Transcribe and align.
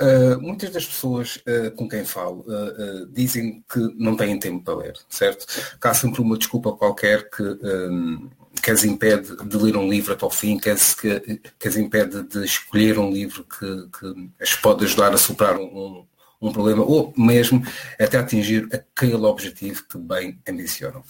Uh, 0.00 0.40
muitas 0.40 0.70
das 0.70 0.86
pessoas 0.86 1.36
uh, 1.38 1.72
com 1.74 1.88
quem 1.88 2.04
falo 2.04 2.44
uh, 2.46 3.06
dizem 3.06 3.64
que 3.68 3.80
não 3.96 4.16
têm 4.16 4.38
tempo 4.38 4.62
para 4.62 4.76
ler, 4.76 4.96
certo? 5.08 5.44
Que 5.80 5.88
há 5.88 5.92
sempre 5.92 6.20
uma 6.20 6.38
desculpa 6.38 6.72
qualquer 6.72 7.28
que, 7.28 7.42
um, 7.42 8.30
que 8.62 8.70
as 8.70 8.84
impede 8.84 9.36
de 9.44 9.56
ler 9.56 9.76
um 9.76 9.88
livro 9.88 10.12
até 10.12 10.24
ao 10.24 10.30
fim, 10.30 10.56
que 10.56 10.70
as, 10.70 10.94
que, 10.94 11.40
que 11.58 11.66
as 11.66 11.76
impede 11.76 12.22
de 12.22 12.44
escolher 12.44 12.96
um 12.96 13.10
livro 13.10 13.44
que, 13.44 13.88
que 13.98 14.30
as 14.40 14.54
pode 14.54 14.84
ajudar 14.84 15.12
a 15.12 15.18
superar 15.18 15.58
um, 15.58 16.06
um 16.40 16.52
problema 16.52 16.84
ou 16.84 17.12
mesmo 17.16 17.60
até 17.98 18.18
atingir 18.18 18.68
aquele 18.72 19.16
objetivo 19.26 19.84
que 19.90 19.98
bem 19.98 20.38
ambicionam. 20.48 21.02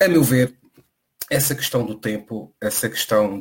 A 0.00 0.08
meu 0.08 0.24
ver, 0.24 0.54
essa 1.30 1.54
questão 1.54 1.86
do 1.86 1.94
tempo, 1.94 2.52
essa 2.60 2.88
questão 2.88 3.40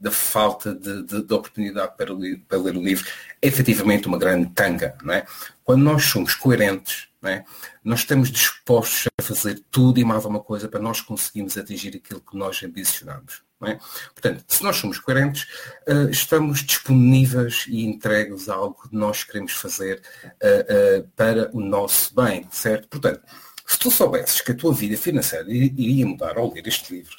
da 0.00 0.10
falta 0.10 0.74
de, 0.74 1.02
de, 1.04 1.22
de, 1.22 1.34
oportunidade 1.34 1.94
para 1.94 2.06
para 2.48 2.58
ler 2.58 2.76
o 2.76 2.82
livro, 2.82 3.06
é 3.42 3.46
efetivamente 3.46 4.08
uma 4.08 4.18
grande 4.18 4.50
tanga. 4.52 4.96
Não 5.02 5.12
é? 5.12 5.26
Quando 5.62 5.82
nós 5.82 6.04
somos 6.04 6.34
coerentes, 6.34 7.08
não 7.20 7.30
é? 7.30 7.44
nós 7.84 8.00
estamos 8.00 8.30
dispostos 8.30 9.08
a 9.20 9.22
fazer 9.22 9.62
tudo 9.70 10.00
e 10.00 10.04
mais 10.04 10.24
alguma 10.24 10.42
coisa 10.42 10.68
para 10.68 10.80
nós 10.80 11.02
conseguirmos 11.02 11.58
atingir 11.58 11.94
aquilo 11.96 12.22
que 12.22 12.36
nós 12.36 12.62
ambicionamos. 12.62 13.44
É? 13.64 13.78
Portanto, 14.12 14.44
se 14.48 14.62
nós 14.62 14.76
somos 14.76 14.98
coerentes, 14.98 15.44
uh, 15.88 16.10
estamos 16.10 16.62
disponíveis 16.62 17.64
e 17.68 17.86
entregues 17.86 18.50
a 18.50 18.54
algo 18.54 18.88
que 18.88 18.94
nós 18.94 19.24
queremos 19.24 19.52
fazer 19.52 20.02
uh, 20.24 21.00
uh, 21.00 21.08
para 21.16 21.50
o 21.54 21.60
nosso 21.60 22.14
bem, 22.14 22.46
certo? 22.50 22.86
Portanto, 22.88 23.22
se 23.66 23.78
tu 23.78 23.90
soubesses 23.90 24.40
que 24.40 24.52
a 24.52 24.54
tua 24.54 24.72
vida 24.72 24.96
financeira 24.96 25.50
iria 25.50 26.06
mudar 26.06 26.38
ao 26.38 26.52
ler 26.52 26.66
este 26.66 26.94
livro, 26.94 27.16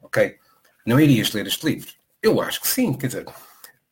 ok? 0.00 0.36
Não 0.86 1.00
irias 1.00 1.32
ler 1.32 1.46
este 1.46 1.66
livro? 1.66 1.90
Eu 2.22 2.40
acho 2.40 2.60
que 2.60 2.68
sim, 2.68 2.92
quer 2.92 3.08
dizer, 3.08 3.26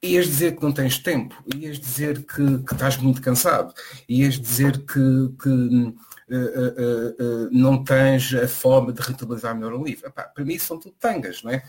ias 0.03 0.27
dizer 0.27 0.57
que 0.57 0.63
não 0.63 0.73
tens 0.73 0.99
tempo, 0.99 1.35
ias 1.55 1.79
dizer 1.79 2.25
que, 2.25 2.59
que 2.59 2.73
estás 2.73 2.97
muito 2.97 3.21
cansado, 3.21 3.75
ias 4.09 4.39
dizer 4.39 4.79
que, 4.79 5.35
que 5.43 5.49
uh, 5.49 5.95
uh, 6.31 7.17
uh, 7.19 7.49
não 7.51 7.83
tens 7.83 8.33
a 8.35 8.47
forma 8.47 8.93
de 8.93 9.03
rentabilizar 9.03 9.55
melhor 9.55 9.75
o 9.75 9.85
livro. 9.85 10.07
Epá, 10.07 10.23
para 10.23 10.45
mim 10.45 10.59
são 10.59 10.79
tudo 10.79 10.95
tangas, 10.99 11.43
não 11.43 11.51
é? 11.51 11.63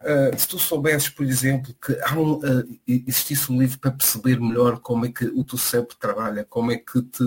Uh, 0.00 0.38
se 0.38 0.46
tu 0.46 0.58
soubesses, 0.58 1.08
por 1.08 1.24
exemplo, 1.24 1.74
que 1.84 1.98
há 2.02 2.14
um, 2.14 2.34
uh, 2.34 2.80
existisse 2.86 3.50
um 3.50 3.58
livro 3.60 3.78
para 3.78 3.90
perceber 3.90 4.40
melhor 4.40 4.78
como 4.80 5.06
é 5.06 5.12
que 5.12 5.24
o 5.24 5.42
teu 5.42 5.58
cérebro 5.58 5.96
trabalha, 5.98 6.44
como 6.44 6.70
é 6.70 6.76
que 6.76 7.02
te 7.02 7.24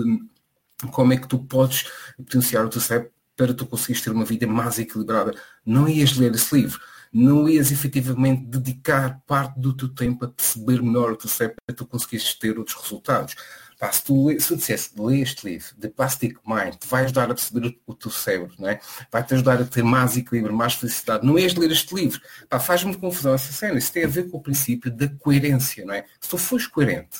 como 0.90 1.12
é 1.12 1.16
que 1.16 1.28
tu 1.28 1.38
podes 1.38 1.84
potenciar 2.16 2.64
o 2.64 2.68
teu 2.68 2.80
cérebro 2.80 3.10
para 3.36 3.54
tu 3.54 3.66
conseguires 3.66 4.02
ter 4.02 4.10
uma 4.10 4.24
vida 4.24 4.46
mais 4.46 4.78
equilibrada. 4.78 5.34
Não 5.64 5.88
ias 5.88 6.16
ler 6.16 6.34
esse 6.34 6.54
livro. 6.54 6.80
Não 7.12 7.46
ias 7.48 7.70
efetivamente 7.70 8.46
dedicar 8.46 9.20
parte 9.26 9.60
do 9.60 9.76
teu 9.76 9.88
tempo 9.88 10.24
a 10.24 10.28
perceber 10.28 10.82
melhor 10.82 11.12
o 11.12 11.16
teu 11.16 11.28
cérebro 11.28 11.56
para 11.66 11.76
tu 11.76 11.84
conseguires 11.84 12.34
ter 12.34 12.58
outros 12.58 12.76
resultados. 12.76 13.34
Pá, 13.78 13.90
se 13.90 14.04
tu 14.04 14.28
se 14.38 14.52
eu 14.52 14.56
dissesse, 14.56 14.92
lê 14.96 15.20
este 15.20 15.44
livro, 15.44 15.74
The 15.78 15.88
Plastic 15.88 16.38
Mind, 16.46 16.76
vai 16.86 17.04
ajudar 17.04 17.30
a 17.30 17.34
perceber 17.34 17.66
o, 17.66 17.92
o 17.92 17.94
teu 17.94 18.10
cérebro, 18.12 18.54
não 18.58 18.68
é? 18.68 18.80
vai-te 19.10 19.34
ajudar 19.34 19.60
a 19.60 19.64
ter 19.64 19.82
mais 19.82 20.16
equilíbrio, 20.16 20.54
mais 20.54 20.74
felicidade. 20.74 21.26
Não 21.26 21.36
és 21.36 21.54
ler 21.54 21.70
este 21.72 21.92
livro. 21.94 22.20
Faz-me 22.60 22.96
confusão 22.96 23.34
essa 23.34 23.52
cena. 23.52 23.76
Isso 23.78 23.92
tem 23.92 24.04
a 24.04 24.08
ver 24.08 24.30
com 24.30 24.38
o 24.38 24.42
princípio 24.42 24.90
da 24.90 25.08
coerência, 25.08 25.84
não 25.84 25.94
é? 25.94 26.04
Se 26.20 26.30
tu 26.30 26.38
fores 26.38 26.66
coerente, 26.66 27.18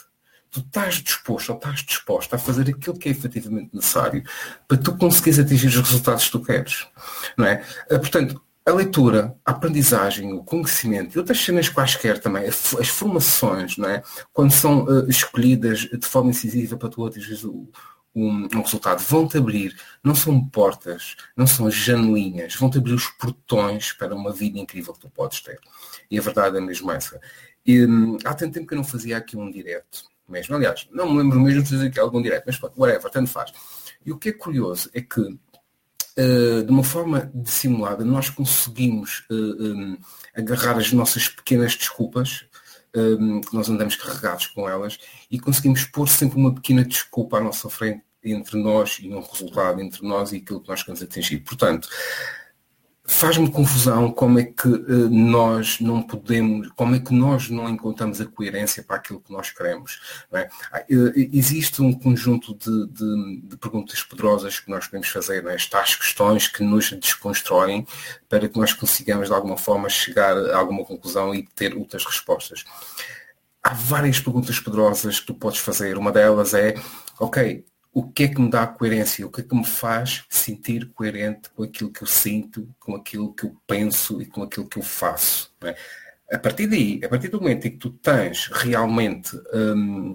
tu 0.52 0.60
estás 0.60 0.96
disposto 0.96 1.48
ou 1.50 1.56
estás 1.56 1.80
disposto 1.80 2.34
a 2.34 2.38
fazer 2.38 2.68
aquilo 2.70 2.96
que 2.96 3.08
é 3.08 3.12
efetivamente 3.12 3.74
necessário 3.74 4.22
para 4.68 4.76
tu 4.76 4.96
conseguires 4.96 5.38
atingir 5.38 5.68
os 5.68 5.76
resultados 5.76 6.26
que 6.26 6.32
tu 6.32 6.40
queres. 6.40 6.86
Não 7.36 7.46
é? 7.46 7.64
Ah, 7.90 7.98
portanto, 7.98 8.40
a 8.64 8.70
leitura, 8.70 9.34
a 9.44 9.50
aprendizagem, 9.50 10.32
o 10.34 10.44
conhecimento 10.44 11.16
e 11.16 11.18
outras 11.18 11.40
cenas 11.40 11.68
quaisquer 11.68 12.20
também, 12.20 12.46
as 12.46 12.88
formações, 12.88 13.76
não 13.76 13.88
é? 13.88 14.02
quando 14.32 14.52
são 14.52 14.84
uh, 14.84 15.08
escolhidas 15.10 15.80
de 15.80 16.06
forma 16.06 16.30
incisiva 16.30 16.76
para 16.76 16.88
tu 16.90 17.04
atingir 17.04 17.44
um, 17.44 17.66
um, 18.14 18.62
resultado, 18.62 19.00
vão-te 19.00 19.38
abrir, 19.38 19.74
não 20.04 20.14
são 20.14 20.46
portas, 20.48 21.16
não 21.36 21.46
são 21.46 21.70
janelinhas, 21.70 22.54
vão-te 22.54 22.78
abrir 22.78 22.92
os 22.92 23.06
portões 23.08 23.92
para 23.92 24.14
uma 24.14 24.32
vida 24.32 24.58
incrível 24.58 24.92
que 24.92 25.00
tu 25.00 25.10
podes 25.10 25.40
ter. 25.40 25.58
E 26.10 26.18
a 26.18 26.22
verdade 26.22 26.58
é 26.58 26.60
mesmo 26.60 26.92
essa. 26.92 27.18
E, 27.64 27.84
um, 27.84 28.18
há 28.24 28.34
tanto 28.34 28.52
tempo 28.52 28.66
que 28.66 28.74
eu 28.74 28.78
não 28.78 28.84
fazia 28.84 29.16
aqui 29.16 29.36
um 29.36 29.50
direto 29.50 30.11
mesmo. 30.28 30.54
Aliás, 30.54 30.88
não 30.90 31.10
me 31.10 31.18
lembro 31.22 31.40
mesmo 31.40 31.62
de 31.62 31.70
fazer 31.70 31.88
aqui 31.88 32.00
algum 32.00 32.22
direto, 32.22 32.44
mas 32.46 32.58
pronto, 32.58 32.80
whatever, 32.80 33.10
tanto 33.10 33.30
faz. 33.30 33.52
E 34.04 34.12
o 34.12 34.18
que 34.18 34.30
é 34.30 34.32
curioso 34.32 34.90
é 34.92 35.00
que, 35.00 35.20
uh, 35.20 36.64
de 36.64 36.70
uma 36.70 36.84
forma 36.84 37.30
dissimulada, 37.34 38.04
nós 38.04 38.30
conseguimos 38.30 39.24
uh, 39.30 39.34
eh, 39.34 39.72
um, 39.74 39.98
agarrar 40.34 40.76
as 40.76 40.92
nossas 40.92 41.28
pequenas 41.28 41.76
desculpas, 41.76 42.44
um, 42.94 43.40
que 43.40 43.54
nós 43.54 43.68
andamos 43.68 43.96
carregados 43.96 44.46
com 44.48 44.68
elas, 44.68 44.98
e 45.30 45.38
conseguimos 45.38 45.84
pôr 45.84 46.08
sempre 46.08 46.38
uma 46.38 46.54
pequena 46.54 46.84
desculpa 46.84 47.38
à 47.38 47.40
nossa 47.40 47.70
frente 47.70 48.02
entre 48.24 48.56
nós 48.60 48.98
e 49.00 49.08
um 49.12 49.20
resultado 49.20 49.80
entre 49.80 50.06
nós 50.06 50.32
e 50.32 50.36
aquilo 50.36 50.60
que 50.60 50.68
nós 50.68 50.82
queremos 50.82 51.02
atingir. 51.02 51.40
Portanto, 51.40 51.88
faz-me 53.04 53.50
confusão 53.50 54.12
como 54.12 54.38
é 54.38 54.44
que 54.44 54.68
uh, 54.68 55.10
nós 55.10 55.80
não 55.80 56.02
podemos, 56.02 56.68
como 56.76 56.94
é 56.94 57.00
que 57.00 57.12
nós 57.12 57.50
não 57.50 57.68
encontramos 57.68 58.20
a 58.20 58.26
coerência 58.26 58.82
para 58.82 58.96
aquilo 58.96 59.20
que 59.20 59.32
nós 59.32 59.50
queremos. 59.50 60.00
É? 60.32 60.48
Uh, 60.90 61.12
existe 61.32 61.82
um 61.82 61.92
conjunto 61.92 62.54
de, 62.54 62.86
de, 62.88 63.40
de, 63.42 63.56
perguntas 63.56 64.02
poderosas 64.02 64.60
que 64.60 64.70
nós 64.70 64.86
podemos 64.86 65.08
fazer, 65.08 65.44
é? 65.46 65.54
estas 65.54 65.96
questões 65.96 66.46
que 66.46 66.62
nos 66.62 66.92
desconstroem 66.92 67.86
para 68.28 68.48
que 68.48 68.58
nós 68.58 68.72
consigamos 68.72 69.28
de 69.28 69.34
alguma 69.34 69.56
forma 69.56 69.88
chegar 69.88 70.36
a 70.36 70.56
alguma 70.56 70.84
conclusão 70.84 71.34
e 71.34 71.42
ter 71.42 71.76
outras 71.76 72.04
respostas. 72.04 72.64
Há 73.62 73.74
várias 73.74 74.20
perguntas 74.20 74.58
poderosas 74.58 75.20
que 75.20 75.26
tu 75.26 75.34
podes 75.34 75.60
fazer. 75.60 75.96
Uma 75.96 76.10
delas 76.10 76.54
é, 76.54 76.74
ok, 77.18 77.64
o 77.92 78.10
que 78.10 78.24
é 78.24 78.28
que 78.28 78.40
me 78.40 78.50
dá 78.50 78.66
coerência, 78.66 79.26
o 79.26 79.30
que 79.30 79.42
é 79.42 79.44
que 79.44 79.54
me 79.54 79.66
faz 79.66 80.24
sentir 80.30 80.90
coerente 80.94 81.50
com 81.50 81.62
aquilo 81.62 81.90
que 81.90 82.02
eu 82.02 82.06
sinto, 82.06 82.68
com 82.80 82.96
aquilo 82.96 83.34
que 83.34 83.44
eu 83.44 83.56
penso 83.66 84.22
e 84.22 84.26
com 84.26 84.42
aquilo 84.42 84.66
que 84.66 84.78
eu 84.78 84.82
faço. 84.82 85.52
É? 85.62 85.76
A 86.34 86.38
partir 86.38 86.66
daí, 86.66 87.00
a 87.04 87.08
partir 87.08 87.28
do 87.28 87.40
momento 87.40 87.66
em 87.66 87.72
que 87.72 87.76
tu 87.76 87.90
tens 87.90 88.46
realmente 88.46 89.38
hum, 89.52 90.14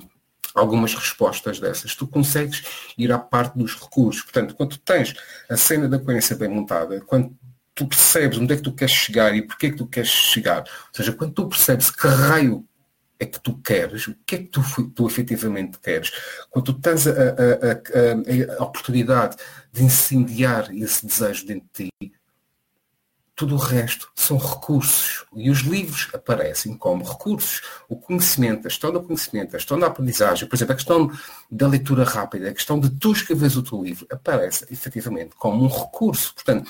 algumas 0.56 0.96
respostas 0.96 1.60
dessas, 1.60 1.96
tu 1.96 2.08
consegues 2.08 2.64
ir 2.98 3.12
à 3.12 3.20
parte 3.20 3.56
dos 3.58 3.76
recursos. 3.76 4.24
Portanto, 4.24 4.56
quando 4.56 4.72
tu 4.72 4.80
tens 4.80 5.14
a 5.48 5.56
cena 5.56 5.88
da 5.88 6.00
coerência 6.00 6.36
bem 6.36 6.50
montada, 6.50 7.00
quando 7.02 7.38
tu 7.76 7.86
percebes 7.86 8.40
onde 8.40 8.54
é 8.54 8.58
que 8.58 8.64
tu 8.64 8.74
queres 8.74 8.96
chegar 8.96 9.36
e 9.36 9.44
porquê 9.44 9.68
é 9.68 9.70
que 9.70 9.78
tu 9.78 9.86
queres 9.86 10.10
chegar, 10.10 10.62
ou 10.62 10.96
seja, 10.96 11.14
quando 11.14 11.34
tu 11.34 11.48
percebes 11.48 11.92
que 11.92 12.08
raio 12.08 12.67
é 13.20 13.26
que 13.26 13.40
tu 13.40 13.58
queres, 13.58 14.08
o 14.08 14.16
que 14.26 14.36
é 14.36 14.38
que 14.40 14.46
tu, 14.46 14.62
tu 14.90 15.08
efetivamente 15.08 15.80
queres. 15.80 16.12
Quando 16.50 16.66
tu 16.66 16.74
tens 16.74 17.08
a, 17.08 17.12
a, 17.12 17.14
a, 17.14 18.60
a, 18.60 18.64
oportunidade 18.64 19.38
de 19.72 19.84
incendiar 19.84 20.74
esse 20.76 21.06
desejo 21.06 21.46
dentro 21.46 21.68
de 21.74 21.90
ti, 22.00 22.14
tudo 23.36 23.54
o 23.54 23.60
resto 23.60 24.10
são 24.16 24.36
recursos. 24.36 25.24
E 25.36 25.52
os 25.52 25.60
livros 25.60 26.10
aparecem 26.12 26.76
como 26.76 27.04
recursos. 27.04 27.62
O 27.88 27.96
conhecimento, 27.96 28.62
a 28.62 28.70
questão 28.70 28.92
do 28.92 29.04
conhecimento, 29.04 29.50
a 29.50 29.60
questão 29.60 29.80
da 29.80 29.86
aprendizagem, 29.86 30.48
por 30.48 30.56
exemplo, 30.56 30.74
a 30.74 30.76
questão 30.76 31.12
da 31.50 31.68
leitura 31.68 32.04
rápida, 32.04 32.50
a 32.50 32.54
questão 32.54 32.80
de 32.80 32.90
tu 32.90 33.12
escreveres 33.12 33.56
o 33.56 33.62
teu 33.62 33.84
livro, 33.84 34.08
aparece 34.12 34.66
efetivamente 34.72 35.36
como 35.36 35.64
um 35.64 35.68
recurso. 35.68 36.34
Portanto, 36.34 36.68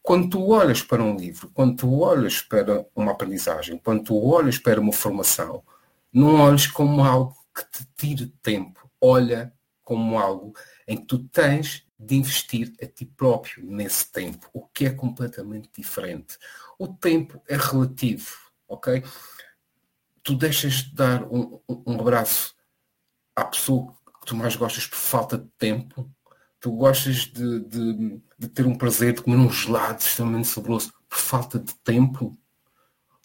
quando 0.00 0.30
tu 0.30 0.50
olhas 0.50 0.80
para 0.80 1.02
um 1.02 1.16
livro, 1.16 1.50
quando 1.52 1.74
tu 1.74 1.98
olhas 1.98 2.40
para 2.40 2.86
uma 2.94 3.10
aprendizagem, 3.10 3.76
quando 3.76 4.04
tu 4.04 4.24
olhas 4.24 4.56
para 4.56 4.80
uma 4.80 4.92
formação, 4.92 5.64
não 6.16 6.36
olhes 6.36 6.66
como 6.66 7.04
algo 7.04 7.36
que 7.54 7.62
te 7.70 7.86
tire 7.94 8.26
tempo. 8.42 8.90
Olha 8.98 9.52
como 9.84 10.18
algo 10.18 10.54
em 10.88 10.96
que 10.96 11.04
tu 11.04 11.18
tens 11.28 11.86
de 11.98 12.16
investir 12.16 12.72
a 12.82 12.86
ti 12.86 13.04
próprio 13.04 13.64
nesse 13.66 14.10
tempo, 14.10 14.48
o 14.54 14.66
que 14.66 14.86
é 14.86 14.90
completamente 14.90 15.68
diferente. 15.76 16.38
O 16.78 16.88
tempo 16.88 17.42
é 17.46 17.56
relativo, 17.56 18.34
ok? 18.66 19.04
Tu 20.22 20.34
deixas 20.34 20.84
de 20.84 20.94
dar 20.94 21.22
um, 21.24 21.60
um 21.68 22.00
abraço 22.00 22.54
à 23.34 23.44
pessoa 23.44 23.92
que 24.20 24.26
tu 24.26 24.34
mais 24.34 24.56
gostas 24.56 24.86
por 24.86 24.96
falta 24.96 25.36
de 25.36 25.48
tempo, 25.58 26.10
tu 26.58 26.72
gostas 26.72 27.26
de, 27.26 27.60
de, 27.60 28.22
de 28.38 28.48
ter 28.48 28.66
um 28.66 28.74
prazer 28.74 29.12
de 29.12 29.22
comer 29.22 29.36
um 29.36 29.50
gelado 29.50 30.00
extremamente 30.00 30.48
saboroso 30.48 30.94
por 31.08 31.18
falta 31.18 31.58
de 31.58 31.74
tempo, 31.76 32.36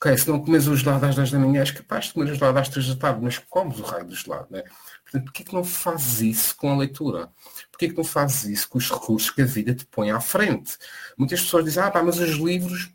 Ok, 0.04 0.18
se 0.18 0.28
não 0.28 0.40
comes 0.44 0.66
o 0.66 0.76
gelado 0.76 1.06
às 1.06 1.16
10 1.16 1.30
da 1.30 1.38
manhã, 1.38 1.60
és 1.60 1.70
capaz 1.70 2.06
de 2.06 2.14
comer 2.14 2.32
o 2.32 2.34
gelado 2.34 2.58
às 2.58 2.68
3 2.70 2.88
da 2.88 2.96
tarde, 2.96 3.20
mas 3.22 3.38
comes 3.38 3.78
o 3.78 3.84
raio 3.84 4.04
do 4.04 4.16
gelado, 4.16 4.48
né? 4.50 4.64
Portanto, 5.04 5.26
porquê 5.26 5.44
que 5.44 5.54
não 5.54 5.64
fazes 5.64 6.22
isso 6.22 6.56
com 6.56 6.72
a 6.72 6.78
leitura? 6.78 7.32
Porquê 7.70 7.88
que 7.88 7.96
não 7.96 8.04
fazes 8.04 8.46
isso 8.46 8.68
com 8.68 8.80
os 8.80 8.90
recursos 8.90 9.30
que 9.30 9.44
a 9.44 9.46
vida 9.46 9.76
te 9.76 9.86
põe 9.86 10.10
à 10.10 10.20
frente? 10.20 10.76
Muitas 11.16 11.42
pessoas 11.42 11.66
dizem, 11.66 11.84
ah 11.84 11.92
pá, 11.92 12.02
mas 12.02 12.18
os 12.18 12.32
livros 12.32 12.90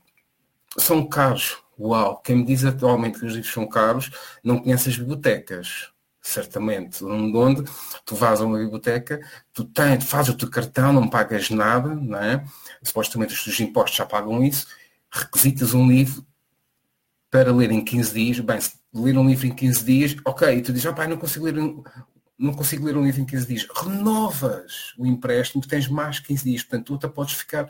são 0.77 1.07
caros. 1.09 1.59
Uau, 1.79 2.21
quem 2.23 2.39
me 2.39 2.45
diz 2.45 2.65
atualmente 2.65 3.21
que 3.21 3.27
os 3.27 3.35
livros 3.35 3.53
são 3.53 3.69
caros 3.69 4.11
não 4.43 4.59
conhece 4.59 4.89
as 4.89 4.97
bibliotecas 4.97 5.93
certamente, 6.21 7.05
onde 7.05 7.63
tu 8.05 8.17
vais 8.17 8.41
a 8.41 8.45
uma 8.45 8.59
biblioteca, 8.59 9.21
tu 9.53 9.65
tens, 9.65 10.03
fazes 10.05 10.35
o 10.35 10.37
teu 10.37 10.51
cartão, 10.51 10.93
não 10.93 11.09
pagas 11.09 11.51
nada, 11.51 11.95
não 11.95 12.19
é? 12.19 12.45
supostamente 12.83 13.33
os 13.33 13.45
teus 13.45 13.61
impostos 13.61 13.97
já 13.97 14.05
pagam 14.05 14.43
isso, 14.43 14.67
requisitas 15.09 15.73
um 15.73 15.87
livro, 15.89 16.27
para 17.31 17.53
ler 17.53 17.71
em 17.71 17.85
15 17.85 18.15
dias, 18.15 18.41
bem, 18.41 18.61
se 18.61 18.73
ler 18.95 19.19
um 19.19 19.29
livro 19.29 19.47
em 19.47 19.55
15 19.55 19.85
dias, 19.85 20.17
ok, 20.25 20.57
e 20.57 20.63
tu 20.63 20.73
dizes, 20.73 20.87
ah, 20.87 20.93
pai, 20.93 21.07
não 21.07 21.17
consigo 21.17 21.45
ler 21.45 21.59
um, 21.59 21.83
não 22.39 22.53
consigo 22.53 22.85
ler 22.85 22.97
um 22.97 23.05
livro 23.05 23.21
em 23.21 23.27
15 23.27 23.47
dias. 23.47 23.67
Renovas 23.75 24.95
o 24.99 25.07
empréstimo, 25.07 25.67
tens 25.67 25.89
mais 25.89 26.21
15 26.21 26.45
dias, 26.45 26.63
portanto, 26.63 26.87
tu 26.87 26.95
até 26.95 27.09
podes 27.09 27.35
ficar 27.35 27.69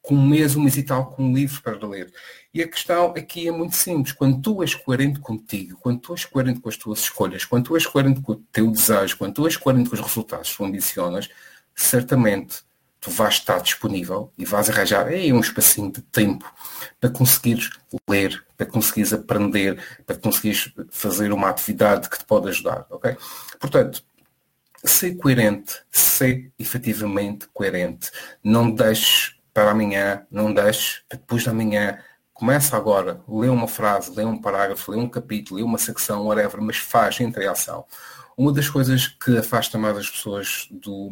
com 0.00 0.14
um 0.14 0.26
mês, 0.26 0.56
um 0.56 0.62
mês 0.62 0.76
e 0.76 0.82
tal, 0.82 1.10
com 1.10 1.24
um 1.24 1.34
livro 1.34 1.60
para 1.62 1.86
ler. 1.86 2.12
E 2.54 2.62
a 2.62 2.68
questão 2.68 3.06
aqui 3.10 3.48
é 3.48 3.52
muito 3.52 3.76
simples. 3.76 4.12
Quando 4.12 4.40
tu 4.40 4.62
és 4.62 4.74
coerente 4.74 5.20
contigo, 5.20 5.76
quando 5.80 6.00
tu 6.00 6.12
és 6.14 6.24
coerente 6.24 6.60
com 6.60 6.68
as 6.68 6.76
tuas 6.76 7.00
escolhas, 7.00 7.44
quando 7.44 7.66
tu 7.66 7.76
és 7.76 7.86
coerente 7.86 8.20
com 8.22 8.32
o 8.32 8.36
teu 8.36 8.70
desejo, 8.70 9.18
quando 9.18 9.34
tu 9.34 9.46
és 9.46 9.56
coerente 9.56 9.90
com 9.90 9.96
os 9.96 10.00
resultados 10.00 10.50
que 10.50 10.56
tu 10.56 10.64
ambicionas, 10.64 11.28
certamente 11.74 12.62
tu 13.00 13.10
vais 13.10 13.34
estar 13.34 13.60
disponível 13.60 14.32
e 14.36 14.44
vais 14.44 14.68
arranjar 14.68 15.06
aí 15.06 15.32
um 15.32 15.40
espacinho 15.40 15.90
de 15.90 16.02
tempo 16.02 16.50
para 17.00 17.10
conseguires 17.10 17.70
ler, 18.08 18.44
para 18.56 18.66
conseguires 18.66 19.12
aprender, 19.12 19.82
para 20.04 20.16
conseguires 20.16 20.72
fazer 20.90 21.32
uma 21.32 21.48
atividade 21.48 22.08
que 22.08 22.18
te 22.18 22.24
pode 22.24 22.48
ajudar, 22.48 22.86
ok? 22.90 23.16
Portanto, 23.60 24.02
ser 24.84 25.16
coerente, 25.16 25.80
ser 25.90 26.52
efetivamente 26.58 27.48
coerente. 27.52 28.10
Não 28.42 28.70
deixes 28.70 29.36
para 29.52 29.70
amanhã, 29.70 30.26
não 30.30 30.52
deixes 30.52 31.02
para 31.08 31.18
depois 31.18 31.42
de 31.42 31.50
amanhã. 31.50 31.98
Começa 32.32 32.76
agora, 32.76 33.20
lê 33.28 33.48
uma 33.48 33.66
frase, 33.66 34.14
lê 34.14 34.24
um 34.24 34.40
parágrafo, 34.40 34.92
lê 34.92 34.98
um 34.98 35.08
capítulo, 35.08 35.58
lê 35.58 35.64
uma 35.64 35.78
secção, 35.78 36.26
whatever, 36.26 36.60
mas 36.60 36.76
faz, 36.76 37.20
entre 37.20 37.46
ação. 37.46 37.84
Uma 38.38 38.52
das 38.52 38.68
coisas 38.68 39.08
que 39.08 39.36
afasta 39.36 39.76
mais 39.76 39.96
as 39.96 40.08
pessoas 40.08 40.68
do, 40.70 41.08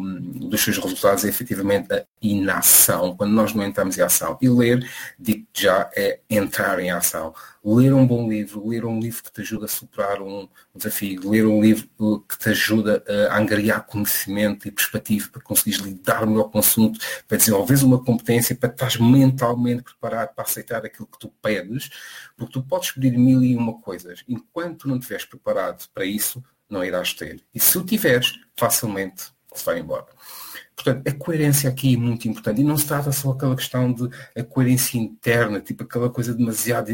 dos 0.49 0.61
seus 0.61 0.79
resultados 0.79 1.25
é 1.25 1.29
efetivamente 1.29 1.93
a 1.93 2.07
inação, 2.23 3.17
quando 3.17 3.33
nós 3.33 3.53
não 3.53 3.65
entramos 3.67 3.99
em 3.99 4.01
ação. 4.01 4.39
E 4.41 4.49
ler, 4.49 4.89
digo 5.19 5.45
já, 5.53 5.91
é 5.97 6.21
entrar 6.31 6.79
em 6.79 6.93
ação. 6.93 7.35
Ler 7.65 7.93
um 7.93 8.07
bom 8.07 8.29
livro, 8.31 8.69
ler 8.69 8.85
um 8.85 9.01
livro 9.01 9.25
que 9.25 9.33
te 9.33 9.41
ajuda 9.41 9.65
a 9.65 9.69
superar 9.69 10.23
um 10.23 10.49
desafio, 10.73 11.29
ler 11.29 11.45
um 11.45 11.61
livro 11.61 11.89
que 12.29 12.39
te 12.39 12.51
ajuda 12.51 13.03
a 13.29 13.37
angariar 13.37 13.85
conhecimento 13.85 14.69
e 14.69 14.71
perspectiva 14.71 15.29
para 15.29 15.43
conseguires 15.43 15.81
lidar 15.81 16.25
melhor 16.29 16.45
com 16.45 16.59
o 16.59 16.61
assunto, 16.61 17.01
para 17.27 17.39
desenvolveres 17.39 17.83
uma 17.83 17.99
competência, 18.05 18.55
para 18.55 18.71
estar 18.71 19.01
mentalmente 19.03 19.83
preparado 19.83 20.33
para 20.33 20.45
aceitar 20.45 20.87
aquilo 20.87 21.09
que 21.09 21.19
tu 21.19 21.29
pedes, 21.43 21.91
porque 22.37 22.53
tu 22.53 22.63
podes 22.63 22.93
pedir 22.93 23.19
mil 23.19 23.43
e 23.43 23.57
uma 23.57 23.81
coisas. 23.81 24.23
Enquanto 24.29 24.87
não 24.87 24.99
estiveres 24.99 25.25
preparado 25.25 25.89
para 25.93 26.05
isso, 26.05 26.41
não 26.69 26.85
irás 26.85 27.13
ter. 27.13 27.43
E 27.55 27.61
se 27.61 27.79
o 27.79 27.85
tiveres, 27.85 28.33
facilmente 28.57 29.25
se 29.55 29.65
vai 29.65 29.79
embora. 29.79 30.07
Portanto, 30.75 31.09
a 31.09 31.13
coerência 31.13 31.71
aqui 31.71 31.95
é 31.95 31.97
muito 31.97 32.29
importante. 32.29 32.61
E 32.61 32.65
não 32.65 32.77
se 32.77 32.87
trata 32.87 33.11
só 33.11 33.31
aquela 33.31 33.57
questão 33.57 33.91
de 33.93 34.11
a 34.39 34.45
coerência 34.45 34.99
interna, 34.99 35.59
tipo 35.59 35.85
aquela 35.85 36.11
coisa 36.11 36.35
demasiado, 36.35 36.93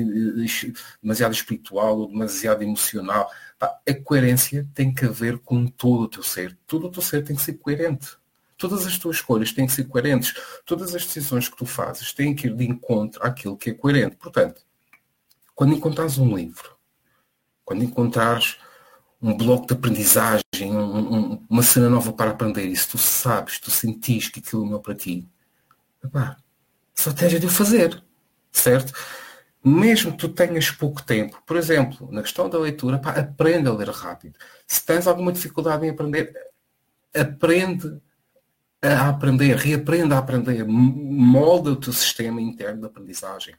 demasiado 1.03 1.33
espiritual 1.33 1.99
ou 1.99 2.09
demasiado 2.09 2.63
emocional. 2.63 3.29
A 3.61 3.95
coerência 4.05 4.67
tem 4.73 4.95
que 4.95 5.07
ver 5.09 5.39
com 5.41 5.67
todo 5.67 6.05
o 6.05 6.09
teu 6.09 6.23
ser. 6.23 6.57
Todo 6.67 6.87
o 6.87 6.91
teu 6.91 7.03
ser 7.03 7.25
tem 7.25 7.35
que 7.35 7.43
ser 7.43 7.55
coerente. 7.55 8.17
Todas 8.57 8.87
as 8.87 8.97
tuas 8.97 9.17
escolhas 9.17 9.53
têm 9.53 9.67
que 9.67 9.73
ser 9.73 9.85
coerentes. 9.85 10.33
Todas 10.65 10.95
as 10.95 11.05
decisões 11.05 11.49
que 11.49 11.57
tu 11.57 11.67
fazes 11.67 12.13
têm 12.13 12.33
que 12.33 12.47
ir 12.47 12.55
de 12.55 12.65
encontro 12.65 13.21
àquilo 13.25 13.57
que 13.57 13.71
é 13.71 13.75
coerente. 13.75 14.15
Portanto, 14.15 14.63
quando 15.57 15.75
encontrares 15.75 16.19
um 16.19 16.37
livro, 16.37 16.77
quando 17.65 17.83
encontrares 17.83 18.59
um 19.23 19.37
bloco 19.37 19.67
de 19.69 19.75
aprendizagem, 19.75 20.43
um, 20.63 21.15
um, 21.15 21.47
uma 21.49 21.63
cena 21.63 21.89
nova 21.89 22.13
para 22.13 22.33
aprender, 22.33 22.67
e 22.67 22.77
se 22.77 22.89
tu 22.89 22.99
sabes, 22.99 23.61
tu 23.61 23.71
sentis 23.71 24.29
que 24.29 24.41
aquilo 24.41 24.69
não 24.69 24.79
é 24.79 24.81
para 24.81 24.97
ti, 24.97 25.29
epá, 26.05 26.37
só 26.95 27.13
tens 27.13 27.39
de 27.41 27.47
o 27.47 27.49
fazer, 27.49 28.03
certo? 28.51 28.93
Mesmo 29.65 30.11
que 30.13 30.19
tu 30.19 30.29
tenhas 30.29 30.71
pouco 30.73 31.03
tempo, 31.03 31.41
por 31.47 31.57
exemplo, 31.57 32.11
na 32.11 32.21
questão 32.21 32.51
da 32.51 32.59
leitura, 32.59 32.99
pá, 32.99 33.11
aprende 33.13 33.69
a 33.69 33.73
ler 33.73 33.91
rápido. 33.91 34.37
Se 34.67 34.85
tens 34.85 35.07
alguma 35.07 35.33
dificuldade 35.33 35.87
em 35.87 35.91
aprender, 35.91 36.35
aprende 37.15 38.01
a 38.83 39.09
aprender, 39.09 39.57
reaprenda 39.57 40.17
a 40.17 40.19
aprender, 40.19 40.65
molda 40.67 41.71
o 41.71 41.77
teu 41.77 41.93
sistema 41.93 42.41
interno 42.41 42.81
de 42.81 42.87
aprendizagem. 42.87 43.55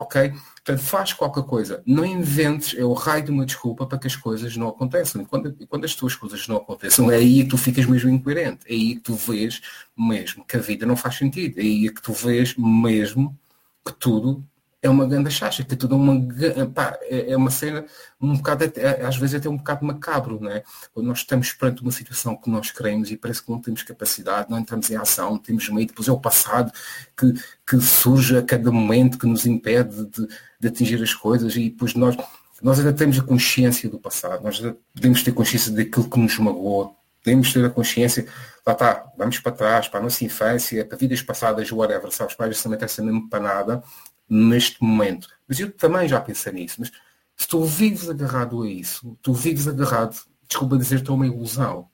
Ok? 0.00 0.30
Portanto, 0.30 0.82
faz 0.82 1.12
qualquer 1.12 1.42
coisa. 1.44 1.82
Não 1.84 2.04
inventes, 2.04 2.78
é 2.78 2.84
o 2.84 2.92
raio 2.92 3.24
de 3.24 3.30
uma 3.32 3.44
desculpa 3.44 3.84
para 3.84 3.98
que 3.98 4.06
as 4.06 4.14
coisas 4.14 4.56
não 4.56 4.68
aconteçam. 4.68 5.20
E 5.20 5.26
quando, 5.26 5.52
quando 5.66 5.84
as 5.84 5.94
tuas 5.94 6.14
coisas 6.14 6.46
não 6.46 6.58
acontecem, 6.58 7.10
é 7.10 7.14
aí 7.16 7.42
que 7.42 7.50
tu 7.50 7.58
ficas 7.58 7.84
mesmo 7.84 8.08
incoerente. 8.08 8.60
É 8.68 8.72
aí 8.74 8.94
que 8.94 9.00
tu 9.00 9.14
vês 9.14 9.60
mesmo 9.96 10.44
que 10.44 10.56
a 10.56 10.60
vida 10.60 10.86
não 10.86 10.96
faz 10.96 11.16
sentido. 11.16 11.58
É 11.58 11.62
aí 11.62 11.90
que 11.90 12.00
tu 12.00 12.12
vês 12.12 12.54
mesmo 12.56 13.36
que 13.84 13.92
tudo 13.92 14.44
é 14.80 14.88
uma 14.88 15.06
grande 15.06 15.30
chacha, 15.30 15.64
que 15.64 15.74
é 15.74 15.88
uma, 15.94 16.26
pá, 16.72 16.96
é, 17.02 17.32
é 17.32 17.36
uma 17.36 17.50
cena 17.50 17.84
um 18.20 18.36
bocado, 18.36 18.64
é, 18.64 19.04
às 19.04 19.16
vezes 19.16 19.34
até 19.34 19.48
um 19.48 19.56
bocado 19.56 19.84
macabro, 19.84 20.38
não 20.40 20.50
é? 20.50 20.62
Quando 20.92 21.06
nós 21.06 21.18
estamos 21.18 21.52
perante 21.52 21.82
uma 21.82 21.90
situação 21.90 22.36
que 22.36 22.48
nós 22.48 22.70
queremos 22.70 23.10
e 23.10 23.16
parece 23.16 23.42
que 23.42 23.50
não 23.50 23.60
temos 23.60 23.82
capacidade, 23.82 24.50
não 24.50 24.58
entramos 24.58 24.88
em 24.90 24.96
ação, 24.96 25.36
temos 25.36 25.68
medo, 25.68 25.88
depois 25.88 26.06
é 26.06 26.12
o 26.12 26.20
passado 26.20 26.72
que, 27.16 27.32
que 27.66 27.80
surge 27.80 28.36
a 28.36 28.42
cada 28.42 28.70
momento 28.70 29.18
que 29.18 29.26
nos 29.26 29.46
impede 29.46 30.04
de, 30.06 30.28
de 30.60 30.68
atingir 30.68 31.02
as 31.02 31.12
coisas 31.12 31.56
e 31.56 31.70
depois 31.70 31.94
nós, 31.94 32.16
nós 32.62 32.78
ainda 32.78 32.92
temos 32.92 33.18
a 33.18 33.22
consciência 33.22 33.88
do 33.88 33.98
passado, 33.98 34.44
nós 34.44 34.60
podemos 34.94 35.22
ter 35.22 35.32
consciência 35.32 35.72
daquilo 35.72 36.08
que 36.08 36.18
nos 36.20 36.38
magoou, 36.38 36.96
podemos 37.22 37.52
ter 37.52 37.64
a 37.64 37.70
consciência, 37.70 38.26
lá 38.64 38.74
está, 38.74 39.12
vamos 39.16 39.40
para 39.40 39.52
trás, 39.52 39.88
para 39.88 39.98
a 40.00 40.02
nossa 40.04 40.24
infância, 40.24 40.84
para 40.84 40.96
vidas 40.96 41.20
passadas, 41.20 41.70
whatever, 41.72 42.12
sabes, 42.12 42.34
para 42.34 42.54
também 42.54 42.78
essa 42.80 43.02
mesma 43.02 43.28
panada, 43.28 43.82
neste 44.28 44.82
momento. 44.82 45.28
Mas 45.46 45.58
eu 45.60 45.72
também 45.72 46.08
já 46.08 46.20
pensei 46.20 46.52
nisso. 46.52 46.76
Mas 46.78 46.90
se 47.36 47.46
tu 47.46 47.64
vives 47.64 48.08
agarrado 48.08 48.62
a 48.62 48.68
isso, 48.68 49.16
tu 49.22 49.32
vives 49.32 49.68
agarrado, 49.68 50.16
desculpa 50.46 50.76
dizer-te, 50.76 51.10
a 51.10 51.14
uma 51.14 51.26
ilusão. 51.26 51.88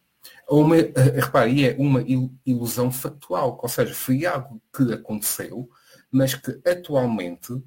A 0.49 0.55
uma, 0.55 0.77
repare, 0.77 1.67
é 1.67 1.77
uma 1.79 2.05
ilusão 2.45 2.91
factual, 2.91 3.59
ou 3.63 3.69
seja, 3.69 3.95
foi 3.95 4.27
algo 4.27 4.61
que 4.75 4.93
aconteceu, 4.93 5.69
mas 6.11 6.35
que 6.35 6.61
atualmente 6.67 7.63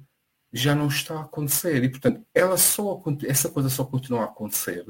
já 0.52 0.74
não 0.74 0.88
está 0.88 1.18
a 1.18 1.22
acontecer. 1.22 1.82
E, 1.84 1.88
portanto, 1.88 2.24
ela 2.34 2.56
só, 2.56 3.02
essa 3.26 3.48
coisa 3.48 3.68
só 3.68 3.84
continua 3.84 4.22
a 4.22 4.24
acontecer 4.24 4.84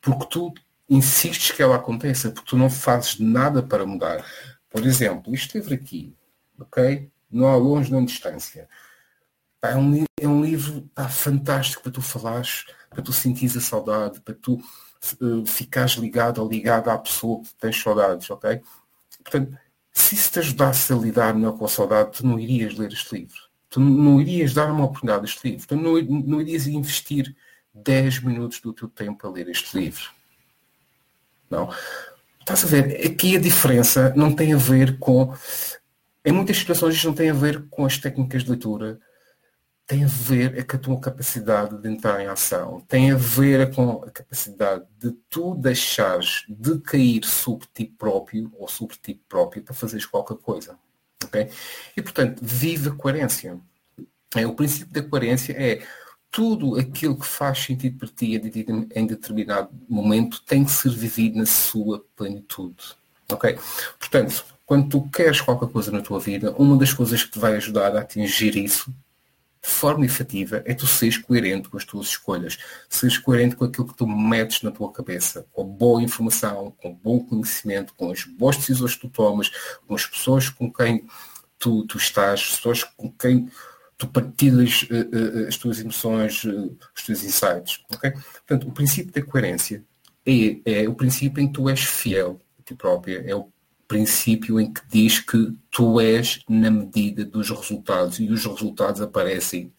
porque 0.00 0.26
tu 0.26 0.52
insistes 0.88 1.50
que 1.52 1.62
ela 1.62 1.76
aconteça, 1.76 2.30
porque 2.30 2.50
tu 2.50 2.56
não 2.56 2.68
fazes 2.68 3.18
nada 3.18 3.62
para 3.62 3.86
mudar. 3.86 4.24
Por 4.68 4.84
exemplo, 4.84 5.34
isto 5.34 5.56
livro 5.56 5.74
aqui, 5.74 6.14
ok? 6.60 7.10
Não 7.30 7.48
há 7.48 7.56
longe 7.56 7.90
nem 7.90 8.04
distância. 8.04 8.68
É 9.70 9.76
um, 9.76 10.04
é 10.20 10.28
um 10.28 10.42
livro 10.42 10.88
pá, 10.94 11.08
fantástico 11.08 11.82
para 11.82 11.92
tu 11.92 12.02
falares, 12.02 12.66
para 12.90 13.02
tu 13.02 13.12
sentires 13.12 13.56
a 13.56 13.60
saudade, 13.60 14.20
para 14.20 14.34
tu 14.34 14.54
uh, 15.20 15.46
ficares 15.46 15.92
ligado 15.92 16.42
ou 16.42 16.48
ligado 16.48 16.90
à 16.90 16.98
pessoa 16.98 17.42
que 17.42 17.54
tens 17.54 17.80
saudades, 17.80 18.30
ok? 18.30 18.60
Portanto, 19.22 19.56
se 19.92 20.14
isso 20.14 20.32
te 20.32 20.38
ajudasse 20.40 20.92
a 20.92 20.96
lidar 20.96 21.34
melhor 21.34 21.56
com 21.56 21.64
a 21.64 21.68
saudade, 21.68 22.12
tu 22.12 22.26
não 22.26 22.38
irias 22.38 22.76
ler 22.76 22.92
este 22.92 23.14
livro. 23.14 23.38
Tu 23.70 23.80
não 23.80 24.20
irias 24.20 24.52
dar 24.52 24.70
uma 24.70 24.84
oportunidade 24.84 25.22
a 25.22 25.24
este 25.24 25.48
livro. 25.48 25.66
Tu 25.66 25.76
não, 25.76 26.00
não 26.00 26.40
irias 26.40 26.66
investir 26.66 27.34
10 27.72 28.22
minutos 28.22 28.60
do 28.60 28.72
teu 28.72 28.88
tempo 28.88 29.26
a 29.26 29.30
ler 29.30 29.48
este 29.48 29.76
livro. 29.78 30.10
Não. 31.50 31.70
Estás 32.40 32.64
a 32.64 32.66
ver? 32.66 33.06
Aqui 33.06 33.36
a 33.36 33.40
diferença 33.40 34.12
não 34.16 34.34
tem 34.34 34.52
a 34.52 34.58
ver 34.58 34.98
com. 34.98 35.34
Em 36.24 36.32
muitas 36.32 36.56
situações 36.56 36.94
isto 36.94 37.06
não 37.06 37.14
tem 37.14 37.30
a 37.30 37.34
ver 37.34 37.66
com 37.68 37.84
as 37.84 37.98
técnicas 37.98 38.44
de 38.44 38.50
leitura, 38.50 39.00
tem 39.86 40.04
a 40.04 40.08
ver 40.08 40.58
é 40.58 40.62
com 40.62 40.76
a 40.76 40.80
tua 40.80 41.00
capacidade 41.00 41.76
de 41.76 41.88
entrar 41.88 42.20
em 42.22 42.26
ação, 42.26 42.80
tem 42.88 43.12
a 43.12 43.16
ver 43.16 43.74
com 43.74 44.02
a 44.02 44.10
capacidade 44.10 44.84
de 44.98 45.12
tu 45.28 45.54
deixares 45.54 46.44
de 46.48 46.78
cair 46.80 47.24
sobre 47.24 47.66
ti 47.72 47.84
próprio 47.84 48.50
ou 48.54 48.66
sobre 48.66 48.96
ti 48.96 49.20
próprio 49.28 49.62
para 49.62 49.74
fazeres 49.74 50.06
qualquer 50.06 50.38
coisa. 50.38 50.78
Okay? 51.24 51.50
E 51.96 52.02
portanto, 52.02 52.40
vive 52.42 52.88
a 52.88 52.92
coerência. 52.92 53.58
É, 54.34 54.46
o 54.46 54.54
princípio 54.54 54.92
da 54.92 55.02
coerência 55.02 55.52
é 55.52 55.86
tudo 56.30 56.76
aquilo 56.76 57.16
que 57.18 57.26
faz 57.26 57.58
sentido 57.58 57.98
para 57.98 58.08
ti 58.08 58.34
em 58.94 59.06
determinado 59.06 59.70
momento 59.88 60.42
tem 60.42 60.64
que 60.64 60.70
ser 60.70 60.90
vivido 60.90 61.38
na 61.38 61.46
sua 61.46 62.04
plenitude. 62.16 62.96
Ok? 63.30 63.58
Portanto, 63.98 64.44
quando 64.66 64.88
tu 64.88 65.08
queres 65.10 65.40
qualquer 65.40 65.68
coisa 65.68 65.92
na 65.92 66.00
tua 66.00 66.18
vida, 66.18 66.52
uma 66.58 66.76
das 66.76 66.92
coisas 66.92 67.22
que 67.22 67.30
te 67.30 67.38
vai 67.38 67.54
ajudar 67.56 67.94
a 67.96 68.00
atingir 68.00 68.56
isso 68.56 68.92
de 69.64 69.70
forma 69.70 70.04
efetiva 70.04 70.62
é 70.66 70.74
tu 70.74 70.86
seres 70.86 71.16
coerente 71.16 71.70
com 71.70 71.78
as 71.78 71.86
tuas 71.86 72.08
escolhas, 72.08 72.58
seres 72.86 73.16
coerente 73.16 73.56
com 73.56 73.64
aquilo 73.64 73.86
que 73.86 73.96
tu 73.96 74.06
metes 74.06 74.60
na 74.62 74.70
tua 74.70 74.92
cabeça, 74.92 75.46
com 75.52 75.64
boa 75.64 76.02
informação, 76.02 76.70
com 76.82 76.94
bom 76.94 77.18
conhecimento, 77.18 77.94
com 77.94 78.10
as 78.10 78.24
boas 78.24 78.58
decisões 78.58 78.94
que 78.94 79.00
tu 79.00 79.08
tomas, 79.08 79.50
com 79.86 79.94
as 79.94 80.04
pessoas 80.04 80.50
com 80.50 80.70
quem 80.70 81.06
tu, 81.58 81.86
tu 81.86 81.96
estás, 81.96 82.46
pessoas 82.56 82.84
com 82.84 83.10
quem 83.10 83.48
tu 83.96 84.06
partilhas 84.06 84.82
uh, 84.82 85.44
uh, 85.44 85.48
as 85.48 85.56
tuas 85.56 85.80
emoções, 85.80 86.44
uh, 86.44 86.76
os 86.94 87.02
teus 87.02 87.24
insights. 87.24 87.80
Okay? 87.94 88.10
Portanto, 88.10 88.68
o 88.68 88.72
princípio 88.72 89.14
da 89.14 89.22
coerência 89.22 89.82
é, 90.26 90.82
é 90.82 90.88
o 90.88 90.94
princípio 90.94 91.42
em 91.42 91.46
que 91.46 91.54
tu 91.54 91.70
és 91.70 91.80
fiel 91.80 92.38
a 92.58 92.62
ti 92.62 92.74
própria, 92.74 93.24
é 93.26 93.34
o 93.34 93.48
princípio 93.86 94.60
em 94.60 94.72
que 94.72 94.82
diz 94.88 95.18
que 95.18 95.54
tu 95.70 96.00
és 96.00 96.40
na 96.48 96.70
medida 96.70 97.24
dos 97.24 97.50
resultados 97.50 98.18
e 98.18 98.30
os 98.30 98.44
resultados 98.44 99.00
aparecem 99.00 99.72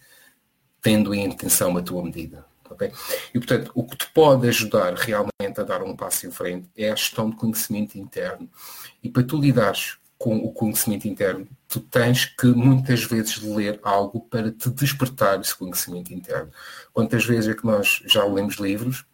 tendo 0.81 1.13
em 1.13 1.31
atenção 1.31 1.75
a 1.77 1.81
tua 1.81 2.03
medida. 2.03 2.45
Okay? 2.69 2.91
E, 3.33 3.39
portanto, 3.39 3.71
o 3.73 3.83
que 3.83 3.97
te 3.97 4.07
pode 4.11 4.47
ajudar 4.47 4.93
realmente 4.93 5.59
a 5.59 5.63
dar 5.63 5.81
um 5.81 5.95
passo 5.95 6.27
em 6.27 6.31
frente 6.31 6.69
é 6.75 6.91
a 6.91 6.95
gestão 6.95 7.29
de 7.29 7.35
conhecimento 7.35 7.97
interno. 7.97 8.49
E 9.01 9.09
para 9.09 9.23
tu 9.23 9.39
lidares 9.39 9.97
com 10.17 10.37
o 10.37 10.51
conhecimento 10.51 11.07
interno, 11.07 11.47
tu 11.67 11.79
tens 11.79 12.25
que 12.25 12.47
muitas 12.47 13.03
vezes 13.03 13.41
ler 13.41 13.79
algo 13.83 14.21
para 14.21 14.51
te 14.51 14.69
despertar 14.69 15.39
esse 15.39 15.55
conhecimento 15.55 16.13
interno. 16.13 16.51
Quantas 16.93 17.25
vezes 17.25 17.49
é 17.49 17.53
que 17.53 17.65
nós 17.65 18.01
já 18.05 18.23
lemos 18.23 18.55
livros 18.55 19.05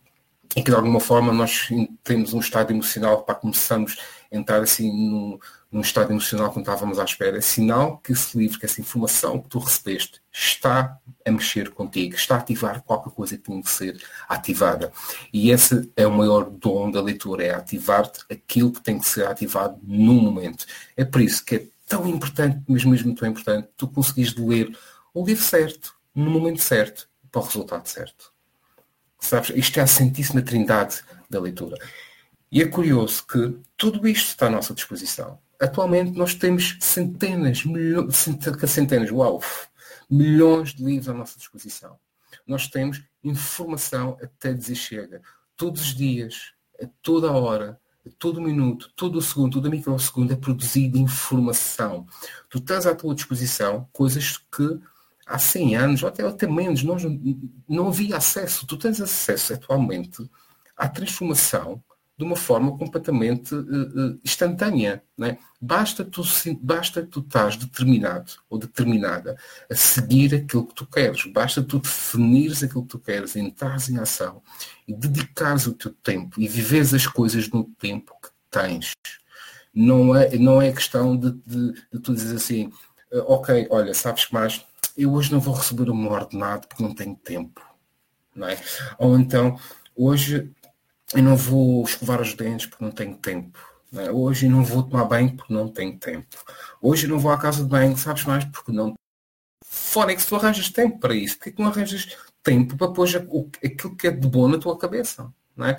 e 0.55 0.61
que 0.61 0.69
de 0.69 0.75
alguma 0.75 0.99
forma 0.99 1.31
nós 1.31 1.69
temos 2.03 2.33
um 2.33 2.39
estado 2.39 2.71
emocional 2.71 3.23
para 3.23 3.35
começamos 3.35 3.97
entrar 4.31 4.61
assim 4.61 4.91
num, 4.91 5.39
num 5.71 5.81
estado 5.81 6.11
emocional 6.11 6.49
que 6.49 6.55
não 6.55 6.61
estávamos 6.61 6.97
à 6.99 7.03
espera, 7.03 7.37
é 7.37 7.41
sinal 7.41 7.97
que 7.97 8.13
esse 8.13 8.37
livro, 8.37 8.57
que 8.57 8.65
essa 8.65 8.79
informação 8.79 9.39
que 9.39 9.49
tu 9.49 9.59
recebeste 9.59 10.21
está 10.31 10.97
a 11.25 11.31
mexer 11.31 11.71
contigo, 11.71 12.15
está 12.15 12.35
a 12.35 12.39
ativar 12.39 12.81
qualquer 12.81 13.11
coisa 13.11 13.37
que 13.37 13.43
tem 13.43 13.61
que 13.61 13.69
ser 13.69 14.01
ativada. 14.27 14.91
E 15.33 15.51
esse 15.51 15.91
é 15.95 16.07
o 16.07 16.11
maior 16.11 16.49
dom 16.49 16.89
da 16.89 17.01
leitura, 17.01 17.43
é 17.43 17.53
ativar-te 17.53 18.21
aquilo 18.31 18.71
que 18.71 18.81
tem 18.81 18.97
que 18.97 19.07
ser 19.07 19.27
ativado 19.27 19.77
no 19.83 20.13
momento. 20.13 20.65
É 20.95 21.03
por 21.03 21.21
isso 21.21 21.43
que 21.43 21.55
é 21.55 21.65
tão 21.87 22.07
importante, 22.07 22.61
mas 22.67 22.85
mesmo 22.85 23.13
tão 23.13 23.27
importante, 23.27 23.67
tu 23.75 23.87
conseguires 23.87 24.33
ler 24.35 24.75
o 25.13 25.25
livro 25.25 25.43
certo, 25.43 25.93
no 26.15 26.31
momento 26.31 26.61
certo, 26.61 27.09
para 27.29 27.41
o 27.41 27.43
resultado 27.43 27.85
certo. 27.87 28.31
Sabes? 29.19 29.51
Isto 29.55 29.79
é 29.79 29.83
a 29.83 29.87
Santíssima 29.87 30.41
Trindade 30.41 31.01
da 31.29 31.39
leitura. 31.39 31.77
E 32.51 32.61
é 32.61 32.67
curioso 32.67 33.25
que 33.25 33.57
tudo 33.77 34.05
isto 34.05 34.27
está 34.27 34.47
à 34.47 34.49
nossa 34.49 34.73
disposição. 34.73 35.39
Atualmente 35.57 36.11
nós 36.17 36.35
temos 36.35 36.77
centenas, 36.81 37.63
milhões, 37.63 38.27
centenas, 38.67 39.09
uau, 39.09 39.41
milhões 40.09 40.73
de 40.73 40.83
livros 40.83 41.07
à 41.07 41.13
nossa 41.13 41.39
disposição. 41.39 41.97
Nós 42.45 42.67
temos 42.67 43.01
informação 43.23 44.17
até 44.21 44.53
dizer 44.53 44.75
chega. 44.75 45.21
Todos 45.55 45.81
os 45.81 45.95
dias, 45.95 46.51
a 46.81 46.87
toda 47.01 47.29
a 47.29 47.31
hora, 47.31 47.79
a 48.05 48.09
todo 48.19 48.41
minuto, 48.41 48.91
todo 48.97 49.19
o 49.19 49.21
segundo, 49.21 49.53
todo 49.53 49.69
microsegundo 49.69 50.33
é 50.33 50.35
produzida 50.35 50.97
informação. 50.97 52.05
Tu 52.49 52.59
tens 52.59 52.85
à 52.85 52.93
tua 52.93 53.15
disposição 53.15 53.87
coisas 53.93 54.37
que 54.37 54.77
há 55.25 55.39
100 55.39 55.75
anos, 55.77 56.03
ou 56.03 56.09
até, 56.09 56.27
até 56.27 56.47
menos, 56.47 56.83
nós 56.83 57.03
não 57.69 57.87
havia 57.87 58.17
acesso. 58.17 58.67
Tu 58.67 58.75
tens 58.75 58.99
acesso 58.99 59.53
atualmente 59.53 60.29
à 60.75 60.89
transformação 60.89 61.81
de 62.21 62.25
uma 62.25 62.35
forma 62.35 62.77
completamente 62.77 63.55
uh, 63.55 64.19
instantânea. 64.23 65.03
Né? 65.17 65.39
Basta, 65.59 66.05
tu, 66.05 66.21
basta 66.61 67.01
tu 67.03 67.19
estás 67.19 67.57
determinado 67.57 68.33
ou 68.47 68.59
determinada 68.59 69.35
a 69.67 69.75
seguir 69.75 70.35
aquilo 70.35 70.67
que 70.67 70.75
tu 70.75 70.85
queres. 70.85 71.25
Basta 71.25 71.63
tu 71.63 71.79
definires 71.79 72.61
aquilo 72.61 72.83
que 72.83 72.89
tu 72.89 72.99
queres, 72.99 73.35
entrares 73.35 73.89
em 73.89 73.97
ação 73.97 74.43
e 74.87 74.93
dedicares 74.93 75.65
o 75.65 75.73
teu 75.73 75.91
tempo 75.91 76.39
e 76.39 76.47
viveres 76.47 76.93
as 76.93 77.07
coisas 77.07 77.49
no 77.49 77.63
tempo 77.63 78.15
que 78.21 78.29
tens. 78.51 78.93
Não 79.73 80.15
é, 80.15 80.37
não 80.37 80.61
é 80.61 80.71
questão 80.71 81.17
de, 81.17 81.31
de, 81.31 81.73
de 81.91 81.99
tu 81.99 82.13
dizer 82.13 82.35
assim, 82.35 82.67
uh, 83.11 83.23
ok, 83.25 83.67
olha, 83.71 83.95
sabes 83.95 84.25
que 84.25 84.33
mais, 84.35 84.63
eu 84.95 85.11
hoje 85.11 85.31
não 85.31 85.39
vou 85.39 85.55
receber 85.55 85.89
o 85.89 85.95
meu 85.95 86.11
ordenado 86.11 86.67
porque 86.67 86.83
não 86.83 86.93
tenho 86.93 87.15
tempo. 87.15 87.61
Não 88.35 88.47
é? 88.47 88.59
Ou 88.99 89.17
então, 89.17 89.59
hoje 89.95 90.51
eu 91.13 91.23
não 91.23 91.35
vou 91.35 91.83
escovar 91.83 92.21
os 92.21 92.33
dentes 92.33 92.65
porque 92.65 92.83
não 92.83 92.91
tenho 92.91 93.15
tempo. 93.15 93.59
Não 93.91 94.01
é? 94.01 94.11
Hoje 94.11 94.47
não 94.47 94.63
vou 94.63 94.83
tomar 94.83 95.05
banho 95.05 95.35
porque 95.35 95.53
não 95.53 95.67
tenho 95.67 95.97
tempo. 95.97 96.37
Hoje 96.81 97.07
não 97.07 97.19
vou 97.19 97.31
à 97.31 97.37
casa 97.37 97.63
de 97.63 97.69
banho, 97.69 97.97
sabes 97.97 98.23
mais, 98.23 98.45
porque 98.45 98.71
não. 98.71 98.93
Fora 99.65 100.11
é 100.11 100.15
que 100.15 100.25
tu 100.25 100.35
arranjas 100.35 100.69
tempo 100.69 100.99
para 100.99 101.15
isso, 101.15 101.37
porque 101.37 101.51
que 101.51 101.61
não 101.61 101.69
arranjas 101.69 102.15
tempo 102.41 102.77
para 102.77 102.91
pôr 102.91 103.07
aquilo 103.63 103.95
que 103.95 104.07
é 104.07 104.11
de 104.11 104.27
bom 104.27 104.47
na 104.47 104.57
tua 104.57 104.77
cabeça? 104.77 105.31
Não 105.55 105.67
é? 105.67 105.77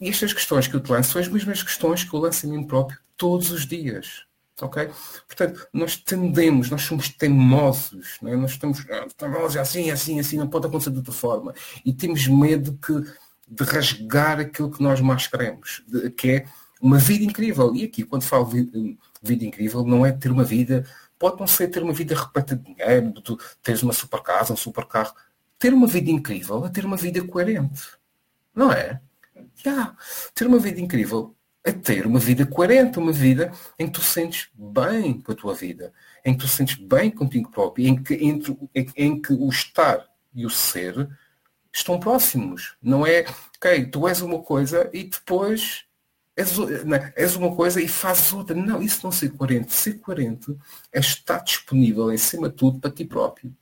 E 0.00 0.08
estas 0.08 0.32
questões 0.32 0.66
que 0.66 0.74
eu 0.74 0.80
te 0.80 0.90
lanço 0.90 1.12
são 1.12 1.20
as 1.20 1.28
mesmas 1.28 1.62
questões 1.62 2.02
que 2.04 2.12
eu 2.12 2.20
lanço 2.20 2.46
a 2.46 2.48
mim 2.48 2.66
próprio 2.66 2.98
todos 3.16 3.50
os 3.50 3.66
dias. 3.66 4.24
Ok? 4.60 4.90
Portanto, 5.26 5.66
nós 5.72 5.96
tendemos, 5.96 6.70
nós 6.70 6.82
somos 6.82 7.08
teimosos, 7.08 8.18
é? 8.24 8.36
nós 8.36 8.52
estamos 8.52 8.84
ah, 8.90 9.06
teimosos 9.16 9.56
assim, 9.56 9.90
assim, 9.90 10.20
assim, 10.20 10.36
não 10.36 10.48
pode 10.48 10.66
acontecer 10.66 10.90
de 10.90 10.98
outra 10.98 11.12
forma. 11.12 11.54
E 11.84 11.92
temos 11.92 12.26
medo 12.26 12.78
que 12.78 12.92
de 13.48 13.64
rasgar 13.64 14.40
aquilo 14.40 14.70
que 14.70 14.82
nós 14.82 15.00
mais 15.00 15.26
queremos, 15.26 15.82
de, 15.86 16.10
que 16.10 16.30
é 16.30 16.46
uma 16.80 16.98
vida 16.98 17.24
incrível. 17.24 17.74
E 17.74 17.84
aqui, 17.84 18.02
quando 18.02 18.22
falo 18.22 18.46
de 18.46 18.98
vida 19.22 19.44
incrível, 19.44 19.84
não 19.84 20.04
é 20.04 20.12
ter 20.12 20.30
uma 20.30 20.44
vida, 20.44 20.84
pode 21.18 21.38
não 21.38 21.46
ser 21.46 21.68
ter 21.68 21.82
uma 21.82 21.92
vida 21.92 22.14
repleta 22.14 22.56
de 22.56 22.64
dinheiro, 22.64 23.12
de 23.12 23.36
teres 23.62 23.82
uma 23.82 23.92
super 23.92 24.20
casa, 24.20 24.52
um 24.52 24.56
super 24.56 24.84
carro. 24.86 25.14
Ter 25.58 25.72
uma 25.72 25.86
vida 25.86 26.10
incrível 26.10 26.64
é 26.66 26.68
ter 26.68 26.84
uma 26.84 26.96
vida 26.96 27.22
coerente. 27.24 27.82
Não 28.54 28.72
é? 28.72 29.00
Já. 29.54 29.94
Ter 30.34 30.46
uma 30.46 30.58
vida 30.58 30.80
incrível 30.80 31.36
é 31.64 31.70
ter 31.70 32.06
uma 32.06 32.18
vida 32.18 32.44
coerente, 32.44 32.98
uma 32.98 33.12
vida 33.12 33.52
em 33.78 33.86
que 33.86 33.92
tu 33.92 34.02
sentes 34.02 34.48
bem 34.52 35.20
com 35.20 35.30
a 35.30 35.34
tua 35.34 35.54
vida, 35.54 35.92
em 36.24 36.32
que 36.34 36.40
tu 36.40 36.48
sentes 36.48 36.74
bem 36.74 37.10
contigo 37.10 37.50
próprio, 37.50 37.86
em 37.86 38.02
que, 38.02 38.14
entre, 38.14 38.58
em, 38.74 38.90
em 38.96 39.22
que 39.22 39.32
o 39.32 39.48
estar 39.48 40.04
e 40.34 40.44
o 40.44 40.50
ser 40.50 41.08
estão 41.72 41.98
próximos. 41.98 42.76
Não 42.82 43.06
é, 43.06 43.24
ok, 43.56 43.86
tu 43.86 44.06
és 44.06 44.20
uma 44.20 44.40
coisa 44.40 44.90
e 44.92 45.04
depois 45.04 45.84
és, 46.36 46.56
não, 46.84 46.98
és 47.16 47.36
uma 47.36 47.54
coisa 47.54 47.80
e 47.80 47.88
fazes 47.88 48.32
outra. 48.32 48.54
Não, 48.56 48.82
isso 48.82 49.00
não 49.02 49.10
é 49.10 49.12
ser 49.12 49.30
coerente. 49.30 49.72
Ser 49.72 49.94
coerente 49.94 50.56
é 50.92 51.00
estar 51.00 51.38
disponível, 51.40 52.12
em 52.12 52.18
cima 52.18 52.48
de 52.48 52.56
tudo, 52.56 52.78
para 52.80 52.90
ti 52.90 53.04
próprio. 53.04 53.54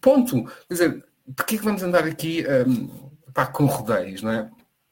Ponto. 0.00 0.44
Quer 0.44 0.74
dizer, 0.74 1.04
porquê 1.36 1.58
que 1.58 1.64
vamos 1.64 1.82
andar 1.82 2.04
aqui 2.04 2.44
um, 2.66 3.10
pá, 3.32 3.46
com 3.46 3.66
rodeios, 3.66 4.22
não 4.22 4.30
é? 4.30 4.50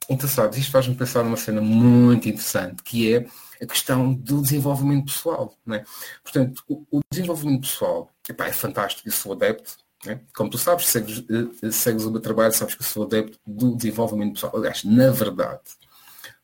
Então, 0.09 0.29
sabes, 0.29 0.59
isto 0.59 0.73
faz-me 0.73 0.97
pensar 0.97 1.23
numa 1.23 1.37
cena 1.37 1.61
muito 1.61 2.29
interessante, 2.29 2.83
que 2.83 3.15
é 3.15 3.27
a 3.62 3.67
questão 3.67 4.12
do 4.12 4.43
desenvolvimento 4.43 5.07
pessoal. 5.07 5.55
Não 5.65 5.77
é? 5.77 5.85
Portanto, 6.23 6.65
o, 6.69 6.85
o 6.91 7.00
desenvolvimento 7.11 7.62
pessoal 7.62 8.11
epá, 8.29 8.47
é 8.47 8.53
fantástico, 8.53 9.09
eu 9.09 9.12
sou 9.12 9.33
adepto, 9.33 9.77
né? 10.04 10.21
Como 10.35 10.50
tu 10.50 10.59
sabes, 10.59 10.87
segues, 10.87 11.19
uh, 11.19 11.73
segues 11.73 12.04
o 12.04 12.11
meu 12.11 12.21
trabalho, 12.21 12.52
sabes 12.52 12.75
que 12.75 12.85
sou 12.85 13.04
adepto 13.04 13.38
do 13.47 13.76
desenvolvimento 13.76 14.35
pessoal. 14.35 14.57
Aliás, 14.57 14.85
na 14.85 15.11
verdade, 15.11 15.61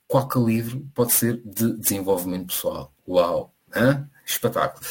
qualquer 0.06 0.40
livro 0.40 0.86
pode 0.94 1.12
ser 1.12 1.40
de 1.44 1.76
desenvolvimento 1.76 2.48
pessoal. 2.48 2.92
Uau! 3.08 3.54
Hã? 3.74 4.08
Espetáculo. 4.24 4.84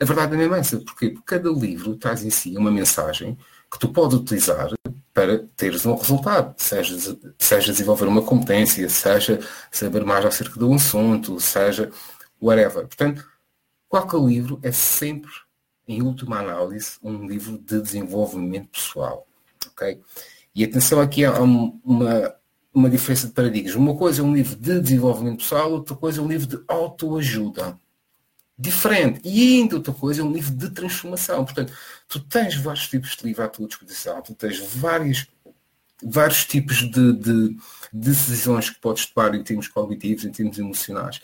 A 0.00 0.04
verdade 0.04 0.34
é 0.34 0.36
mesmo 0.36 0.54
essa, 0.54 0.78
porque 0.78 1.14
cada 1.24 1.50
livro 1.50 1.96
traz 1.96 2.24
em 2.24 2.30
si 2.30 2.56
uma 2.56 2.70
mensagem 2.70 3.38
que 3.70 3.78
tu 3.78 3.92
podes 3.92 4.18
utilizar 4.18 4.70
para 5.12 5.46
teres 5.56 5.84
um 5.86 5.94
resultado, 5.94 6.54
seja, 6.56 6.96
seja 7.38 7.72
desenvolver 7.72 8.06
uma 8.06 8.22
competência, 8.22 8.88
seja 8.88 9.40
saber 9.70 10.04
mais 10.04 10.24
acerca 10.24 10.58
de 10.58 10.64
um 10.64 10.74
assunto, 10.74 11.38
seja 11.38 11.90
whatever. 12.40 12.86
Portanto, 12.86 13.24
qualquer 13.88 14.20
livro 14.20 14.58
é 14.62 14.72
sempre 14.72 15.30
em 15.90 16.02
última 16.02 16.38
análise, 16.38 16.92
um 17.02 17.26
livro 17.26 17.58
de 17.58 17.82
desenvolvimento 17.82 18.68
pessoal. 18.68 19.26
ok? 19.66 20.00
E 20.54 20.62
atenção 20.62 21.00
aqui 21.00 21.24
há 21.24 21.40
uma, 21.40 22.34
uma 22.72 22.88
diferença 22.88 23.26
de 23.26 23.32
paradigmas. 23.32 23.74
Uma 23.74 23.96
coisa 23.96 24.22
é 24.22 24.24
um 24.24 24.32
livro 24.32 24.54
de 24.54 24.80
desenvolvimento 24.80 25.38
pessoal, 25.38 25.72
outra 25.72 25.96
coisa 25.96 26.20
é 26.20 26.22
um 26.22 26.28
livro 26.28 26.46
de 26.46 26.62
autoajuda. 26.68 27.76
Diferente. 28.56 29.20
E 29.24 29.58
ainda 29.58 29.76
outra 29.76 29.92
coisa 29.92 30.20
é 30.20 30.24
um 30.24 30.32
livro 30.32 30.54
de 30.54 30.70
transformação. 30.70 31.44
Portanto, 31.44 31.72
tu 32.06 32.20
tens 32.20 32.54
vários 32.54 32.86
tipos 32.86 33.16
de 33.16 33.26
livro 33.26 33.42
à 33.42 33.48
tua 33.48 33.66
disposição, 33.66 34.22
tu 34.22 34.32
tens 34.34 34.60
vários, 34.60 35.26
vários 36.00 36.44
tipos 36.44 36.88
de, 36.88 37.12
de 37.14 37.56
decisões 37.92 38.70
que 38.70 38.78
podes 38.78 39.06
tomar 39.06 39.34
em 39.34 39.42
termos 39.42 39.66
cognitivos, 39.66 40.24
em 40.24 40.30
termos 40.30 40.56
emocionais, 40.56 41.20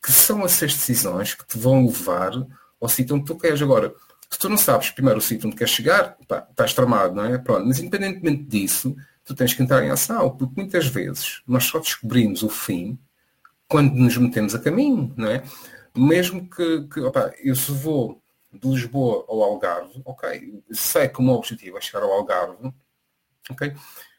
que 0.00 0.12
são 0.12 0.44
essas 0.44 0.74
decisões 0.74 1.34
que 1.34 1.44
te 1.46 1.58
vão 1.58 1.84
levar 1.84 2.32
ao 2.84 2.88
sítio 2.88 3.16
onde 3.16 3.24
tu 3.24 3.36
queres. 3.36 3.60
Agora, 3.60 3.94
se 4.30 4.38
tu 4.38 4.48
não 4.48 4.56
sabes 4.56 4.90
primeiro 4.90 5.18
o 5.18 5.22
sítio 5.22 5.46
onde 5.46 5.56
queres 5.56 5.72
chegar, 5.72 6.16
pá, 6.28 6.46
estás 6.48 6.72
tramado, 6.74 7.14
não 7.14 7.24
é? 7.24 7.38
Pronto. 7.38 7.66
Mas 7.66 7.78
independentemente 7.78 8.44
disso, 8.44 8.94
tu 9.24 9.34
tens 9.34 9.54
que 9.54 9.62
entrar 9.62 9.82
em 9.84 9.90
ação, 9.90 10.36
porque 10.36 10.54
muitas 10.56 10.86
vezes 10.86 11.42
nós 11.46 11.64
só 11.64 11.78
descobrimos 11.78 12.42
o 12.42 12.48
fim 12.48 12.98
quando 13.66 13.94
nos 13.94 14.16
metemos 14.16 14.54
a 14.54 14.58
caminho, 14.58 15.12
não 15.16 15.28
é? 15.28 15.42
Mesmo 15.96 16.48
que, 16.48 16.82
que 16.88 17.00
opa, 17.00 17.32
eu 17.42 17.54
se 17.56 17.72
vou 17.72 18.22
de 18.52 18.68
Lisboa 18.68 19.24
ao 19.28 19.42
Algarve, 19.42 20.00
ok, 20.04 20.62
sei 20.70 21.08
que 21.08 21.18
o 21.18 21.22
meu 21.22 21.34
objetivo 21.34 21.78
é 21.78 21.80
chegar 21.80 22.02
ao 22.04 22.12
Algarve, 22.12 22.72
ok, 23.50 23.74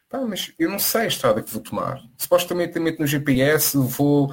Pá, 0.08 0.20
mas 0.20 0.52
eu 0.58 0.70
não 0.70 0.78
sei 0.78 1.02
a 1.02 1.06
estrada 1.06 1.42
que 1.42 1.50
vou 1.50 1.60
tomar. 1.60 2.00
Supostamente 2.16 2.78
no 2.78 3.06
GPS 3.06 3.76
vou 3.76 4.32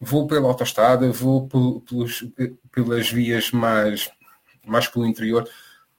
vou 0.00 0.26
pela 0.26 0.48
autostrada, 0.48 1.10
vou 1.12 1.46
pelos, 1.48 2.24
pelas 2.72 3.10
vias 3.10 3.50
mais, 3.52 4.10
mais 4.66 4.88
pelo 4.88 5.06
interior. 5.06 5.48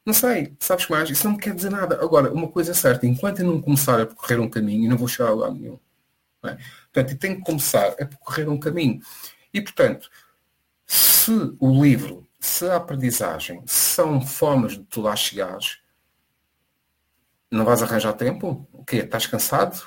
Não 0.06 0.14
sei, 0.14 0.56
sabes 0.60 0.88
mais? 0.88 1.10
Isso 1.10 1.28
não 1.30 1.38
quer 1.38 1.54
dizer 1.56 1.70
nada. 1.70 2.02
Agora, 2.02 2.34
uma 2.34 2.48
coisa 2.50 2.72
é 2.72 2.74
certa, 2.74 3.06
enquanto 3.06 3.40
eu 3.40 3.46
não 3.46 3.62
começar 3.62 4.02
a 4.02 4.06
percorrer 4.06 4.40
um 4.40 4.50
caminho, 4.50 4.86
eu 4.86 4.90
não 4.90 4.98
vou 4.98 5.08
chegar 5.08 5.30
a 5.30 5.36
lado 5.36 5.56
nenhum. 5.56 5.80
É? 6.44 6.58
Portanto, 6.92 7.12
eu 7.12 7.20
tenho 7.20 7.36
que 7.38 7.44
começar 7.44 7.90
a 7.90 8.06
percorrer 8.06 8.50
um 8.50 8.60
caminho. 8.60 9.00
E, 9.54 9.62
portanto, 9.62 10.10
se 10.88 11.32
o 11.60 11.84
livro, 11.84 12.28
se 12.40 12.66
a 12.68 12.78
aprendizagem 12.78 13.62
são 13.68 14.22
formas 14.22 14.74
de 14.74 14.84
tu 14.86 15.02
lá 15.02 15.16
chegares, 15.16 15.80
Não 17.52 17.66
vais 17.66 17.84
arranjar 17.84 18.14
tempo? 18.14 18.68
O 18.72 18.84
quê? 18.84 18.98
Estás 18.98 19.28
cansado? 19.28 19.86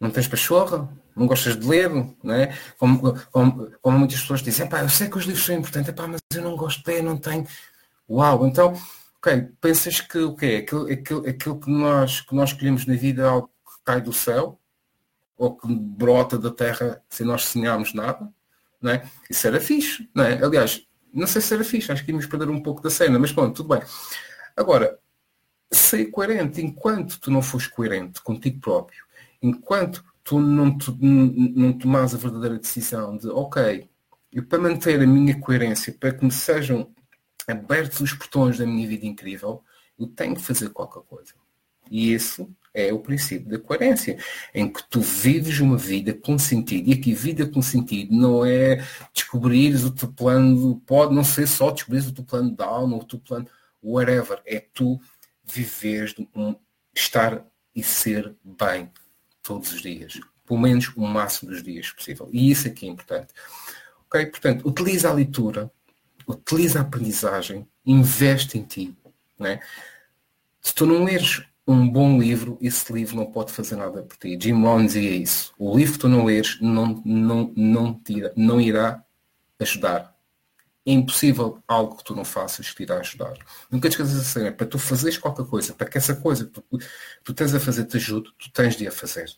Não 0.00 0.10
tens 0.10 0.28
pachorra? 0.28 0.88
Não 1.16 1.26
gostas 1.26 1.58
de 1.58 1.66
ler? 1.66 1.90
Não 2.22 2.34
é? 2.34 2.54
como, 2.76 3.18
como, 3.30 3.72
como 3.80 3.98
muitas 3.98 4.20
pessoas 4.20 4.42
dizem, 4.42 4.68
eu 4.70 4.88
sei 4.90 5.08
que 5.08 5.16
os 5.16 5.24
livros 5.24 5.46
são 5.46 5.54
importantes, 5.54 5.94
mas 5.96 6.20
eu 6.34 6.42
não 6.42 6.56
gosto 6.56 6.84
de 6.84 6.92
ler, 6.92 7.02
não 7.02 7.16
tenho. 7.16 7.46
Uau, 8.08 8.46
então, 8.46 8.74
ok, 9.16 9.48
pensas 9.60 10.00
que 10.00 10.18
o 10.18 10.36
quê? 10.36 10.62
Aquilo, 10.62 10.92
aquilo, 10.92 11.28
aquilo 11.28 11.58
que, 11.60 11.70
nós, 11.70 12.20
que 12.20 12.34
nós 12.34 12.50
escolhemos 12.50 12.84
na 12.84 12.94
vida 12.94 13.22
é 13.22 13.26
algo 13.26 13.48
que 13.48 13.84
cai 13.84 14.00
do 14.00 14.12
céu? 14.12 14.60
Ou 15.38 15.56
que 15.56 15.66
brota 15.66 16.38
da 16.38 16.50
terra 16.50 17.02
sem 17.08 17.26
nós 17.26 17.44
sonharmos 17.44 17.94
nada? 17.94 18.30
Não 18.80 18.92
é? 18.92 19.08
Isso 19.30 19.46
era 19.46 19.58
fixe, 19.58 20.08
não 20.14 20.22
é? 20.22 20.42
Aliás, 20.44 20.86
não 21.12 21.26
sei 21.26 21.40
se 21.40 21.54
era 21.54 21.64
fixe, 21.64 21.90
acho 21.90 22.04
que 22.04 22.10
íamos 22.10 22.26
perder 22.26 22.50
um 22.50 22.62
pouco 22.62 22.82
da 22.82 22.90
cena, 22.90 23.18
mas 23.18 23.32
pronto, 23.32 23.56
tudo 23.56 23.74
bem. 23.74 23.82
Agora, 24.54 24.98
ser 25.70 26.06
coerente, 26.06 26.60
enquanto 26.60 27.18
tu 27.18 27.30
não 27.30 27.42
fores 27.42 27.66
coerente 27.66 28.22
contigo 28.22 28.60
próprio, 28.60 29.04
enquanto 29.42 30.04
tu 30.26 30.40
não, 30.40 30.76
tu, 30.76 30.98
não 31.00 31.72
tomas 31.72 32.12
a 32.12 32.18
verdadeira 32.18 32.58
decisão 32.58 33.16
de, 33.16 33.28
ok, 33.28 33.88
e 34.32 34.42
para 34.42 34.58
manter 34.58 35.00
a 35.00 35.06
minha 35.06 35.38
coerência, 35.38 35.94
para 35.98 36.12
que 36.12 36.24
me 36.24 36.32
sejam 36.32 36.92
abertos 37.46 38.00
os 38.00 38.12
portões 38.12 38.58
da 38.58 38.66
minha 38.66 38.88
vida 38.88 39.06
incrível, 39.06 39.62
eu 39.96 40.08
tenho 40.08 40.34
que 40.34 40.42
fazer 40.42 40.70
qualquer 40.70 41.04
coisa. 41.04 41.32
E 41.88 42.12
isso 42.12 42.52
é 42.74 42.92
o 42.92 42.98
princípio 42.98 43.48
da 43.48 43.56
coerência, 43.56 44.18
em 44.52 44.70
que 44.70 44.82
tu 44.90 45.00
vives 45.00 45.60
uma 45.60 45.78
vida 45.78 46.12
com 46.12 46.36
sentido. 46.36 46.90
E 46.90 46.94
aqui, 46.94 47.14
vida 47.14 47.46
com 47.46 47.62
sentido 47.62 48.12
não 48.12 48.44
é 48.44 48.84
descobrires 49.14 49.84
o 49.84 49.92
teu 49.92 50.12
plano, 50.12 50.82
pode 50.84 51.14
não 51.14 51.22
ser 51.22 51.46
só 51.46 51.70
descobrir 51.70 52.00
o 52.00 52.12
teu 52.12 52.24
plano 52.24 52.54
alma, 52.58 52.96
ou 52.96 53.02
o 53.02 53.06
teu 53.06 53.20
plano, 53.20 53.46
whatever. 53.80 54.42
É 54.44 54.58
tu 54.58 55.00
viveres, 55.44 56.16
um, 56.34 56.56
estar 56.92 57.46
e 57.72 57.82
ser 57.84 58.34
bem 58.42 58.90
todos 59.46 59.72
os 59.72 59.80
dias. 59.80 60.20
Pelo 60.44 60.60
menos 60.60 60.92
o 60.96 61.06
máximo 61.06 61.50
dos 61.50 61.62
dias 61.62 61.90
possível. 61.90 62.28
E 62.32 62.50
isso 62.50 62.66
aqui 62.68 62.86
é 62.86 62.90
importante. 62.90 63.28
Ok? 64.06 64.26
Portanto, 64.26 64.68
utiliza 64.68 65.08
a 65.08 65.12
leitura, 65.12 65.70
utiliza 66.26 66.78
a 66.78 66.82
aprendizagem, 66.82 67.66
investe 67.84 68.58
em 68.58 68.62
ti. 68.62 68.96
Né? 69.38 69.60
Se 70.60 70.74
tu 70.74 70.86
não 70.86 71.04
leres 71.04 71.42
um 71.66 71.88
bom 71.88 72.18
livro, 72.18 72.58
esse 72.60 72.92
livro 72.92 73.16
não 73.16 73.26
pode 73.26 73.52
fazer 73.52 73.76
nada 73.76 74.02
por 74.02 74.16
ti. 74.16 74.38
Jim 74.40 74.62
Rohn 74.62 74.86
dizia 74.86 75.10
isso. 75.10 75.52
O 75.58 75.76
livro 75.76 75.94
que 75.94 75.98
tu 75.98 76.08
não 76.08 76.24
leres 76.24 76.60
não, 76.60 77.02
não, 77.04 77.52
não, 77.56 77.94
tira, 77.94 78.32
não 78.36 78.60
irá 78.60 79.04
ajudar. 79.58 80.15
É 80.86 80.92
impossível 80.92 81.58
algo 81.66 81.96
que 81.96 82.04
tu 82.04 82.14
não 82.14 82.24
faças 82.24 82.70
que 82.70 82.76
te 82.76 82.82
irá 82.84 82.98
ajudar. 82.98 83.34
Nunca 83.70 83.88
te 83.88 83.92
esqueças 83.92 84.20
assim, 84.20 84.46
é 84.46 84.52
para 84.52 84.66
tu 84.66 84.78
fazeres 84.78 85.18
qualquer 85.18 85.44
coisa, 85.44 85.74
para 85.74 85.88
que 85.88 85.98
essa 85.98 86.14
coisa 86.14 86.44
que 86.46 86.52
tu, 86.52 86.64
tu 87.24 87.34
tens 87.34 87.54
a 87.54 87.60
fazer 87.60 87.84
te 87.84 87.96
ajude, 87.96 88.30
tu 88.38 88.52
tens 88.52 88.76
de 88.76 88.86
a 88.86 88.92
fazer. 88.92 89.28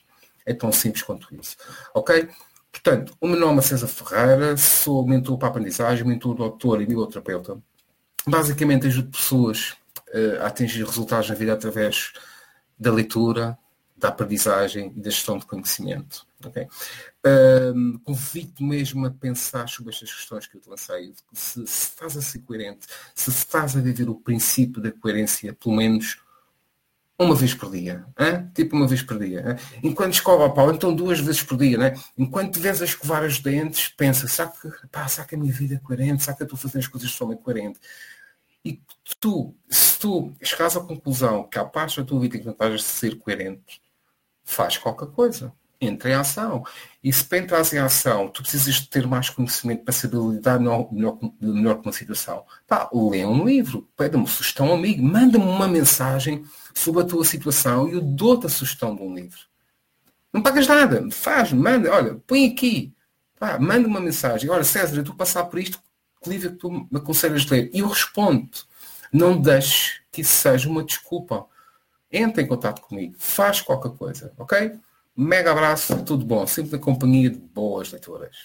É 0.44 0.52
tão 0.52 0.70
simples 0.70 1.02
quanto 1.02 1.34
isso. 1.34 1.56
Ok? 1.94 2.28
Portanto, 2.70 3.16
o 3.20 3.26
meu 3.26 3.40
nome 3.40 3.58
é 3.58 3.62
César 3.62 3.88
Ferreira, 3.88 4.56
sou 4.56 5.06
mentor 5.06 5.38
para 5.38 5.48
a 5.48 5.50
aprendizagem, 5.50 6.06
mentor, 6.06 6.34
doutor 6.34 6.82
e 6.82 6.86
biblioterapeuta. 6.86 7.58
Basicamente 8.26 8.86
ajudo 8.86 9.10
pessoas 9.10 9.74
uh, 10.08 10.42
a 10.42 10.46
atingir 10.46 10.84
resultados 10.84 11.28
na 11.28 11.34
vida 11.34 11.54
através 11.54 12.12
da 12.78 12.92
leitura, 12.92 13.58
da 13.98 14.08
aprendizagem 14.08 14.92
e 14.96 15.00
da 15.00 15.10
gestão 15.10 15.38
de 15.38 15.46
conhecimento. 15.46 16.26
Okay? 16.44 16.68
Um, 17.26 17.98
Convido 17.98 18.62
mesmo 18.62 19.06
a 19.06 19.10
pensar 19.10 19.68
sobre 19.68 19.92
estas 19.92 20.12
questões 20.12 20.46
que 20.46 20.56
eu 20.56 20.60
te 20.60 20.68
lancei. 20.68 21.12
Se, 21.32 21.66
se, 21.66 21.88
estás 21.88 22.16
a 22.16 22.22
ser 22.22 22.40
coerente, 22.40 22.86
se 23.14 23.30
estás 23.30 23.76
a 23.76 23.80
viver 23.80 24.08
o 24.08 24.14
princípio 24.14 24.80
da 24.80 24.92
coerência, 24.92 25.52
pelo 25.52 25.76
menos 25.76 26.18
uma 27.18 27.34
vez 27.34 27.52
por 27.52 27.70
dia. 27.70 28.06
Hein? 28.18 28.48
Tipo 28.54 28.76
uma 28.76 28.86
vez 28.86 29.02
por 29.02 29.18
dia. 29.18 29.40
Hein? 29.40 29.80
Enquanto 29.82 30.14
escova 30.14 30.46
a 30.46 30.50
pau, 30.50 30.72
então 30.72 30.94
duas 30.94 31.18
vezes 31.18 31.42
por 31.42 31.58
dia. 31.58 31.76
Né? 31.76 31.94
Enquanto 32.16 32.54
te 32.54 32.60
vês 32.60 32.80
a 32.80 32.84
escovar 32.84 33.24
os 33.24 33.40
dentes, 33.40 33.88
pensa, 33.88 34.28
será 34.28 34.48
que, 34.48 34.70
pá, 34.88 35.06
que 35.26 35.34
a 35.34 35.38
minha 35.38 35.52
vida 35.52 35.74
é 35.74 35.78
coerente? 35.78 36.22
Será 36.22 36.36
que 36.36 36.42
eu 36.42 36.46
estou 36.46 36.56
a 36.56 36.60
fazer 36.60 36.78
as 36.78 36.86
coisas 36.86 37.10
de 37.10 37.16
forma 37.16 37.36
coerente? 37.36 37.80
E 38.64 38.80
tu, 39.18 39.54
se 39.68 39.98
tu 39.98 40.32
chegares 40.42 40.76
à 40.76 40.80
conclusão 40.80 41.44
que 41.44 41.58
há 41.58 41.64
parte 41.64 41.98
da 41.98 42.06
tua 42.06 42.20
vida 42.20 42.38
que 42.38 42.44
não 42.44 42.52
estás 42.52 42.74
a 42.74 42.78
ser 42.78 43.16
coerente, 43.16 43.80
faz 44.48 44.76
qualquer 44.76 45.08
coisa. 45.08 45.52
Entra 45.80 46.10
em 46.10 46.14
ação. 46.14 46.64
E 47.04 47.12
se 47.12 47.24
para 47.24 47.38
entrar 47.38 47.62
em 47.72 47.78
ação, 47.78 48.28
tu 48.28 48.42
precisas 48.42 48.80
ter 48.80 49.06
mais 49.06 49.30
conhecimento 49.30 49.84
para 49.84 49.94
saber 49.94 50.18
lidar 50.18 50.58
melhor, 50.58 50.92
melhor, 50.92 51.18
melhor 51.40 51.76
com 51.76 51.82
uma 51.82 51.92
situação. 51.92 52.44
Pá, 52.66 52.90
lê 52.92 53.24
um 53.24 53.44
livro, 53.44 53.88
pede-me 53.96 54.26
sugestão 54.26 54.72
amigo, 54.72 55.02
manda-me 55.02 55.44
uma 55.44 55.68
mensagem 55.68 56.44
sobre 56.74 57.02
a 57.02 57.06
tua 57.06 57.24
situação 57.24 57.88
e 57.88 57.92
eu 57.92 58.00
dou-te 58.00 58.46
a 58.46 58.48
sugestão 58.48 58.96
de 58.96 59.02
um 59.02 59.14
livro. 59.14 59.38
Não 60.32 60.42
pagas 60.42 60.66
nada, 60.66 61.08
faz, 61.12 61.52
manda, 61.52 61.92
olha, 61.92 62.16
põe 62.26 62.46
aqui, 62.46 62.92
pá, 63.38 63.58
manda 63.58 63.86
uma 63.86 64.00
mensagem, 64.00 64.50
olha 64.50 64.64
César, 64.64 65.00
a 65.08 65.14
passar 65.14 65.44
por 65.44 65.58
isto, 65.60 65.80
que 66.22 66.28
livro 66.28 66.48
é 66.48 66.50
que 66.52 66.58
tu 66.58 66.70
me 66.70 66.98
aconselhas 66.98 67.42
de 67.42 67.52
ler? 67.52 67.70
E 67.72 67.78
eu 67.78 67.88
respondo. 67.88 68.50
Não 69.12 69.40
deixes 69.40 70.00
que 70.10 70.20
isso 70.20 70.34
seja 70.34 70.68
uma 70.68 70.84
desculpa. 70.84 71.46
Entra 72.10 72.42
em 72.42 72.46
contato 72.46 72.80
comigo. 72.82 73.14
Faz 73.18 73.60
qualquer 73.60 73.92
coisa, 73.92 74.32
ok? 74.38 74.72
Mega 75.16 75.50
abraço, 75.50 76.04
tudo 76.04 76.24
bom. 76.24 76.46
Sempre 76.46 76.72
na 76.72 76.78
companhia 76.78 77.30
de 77.30 77.38
boas 77.38 77.90
leituras. 77.92 78.36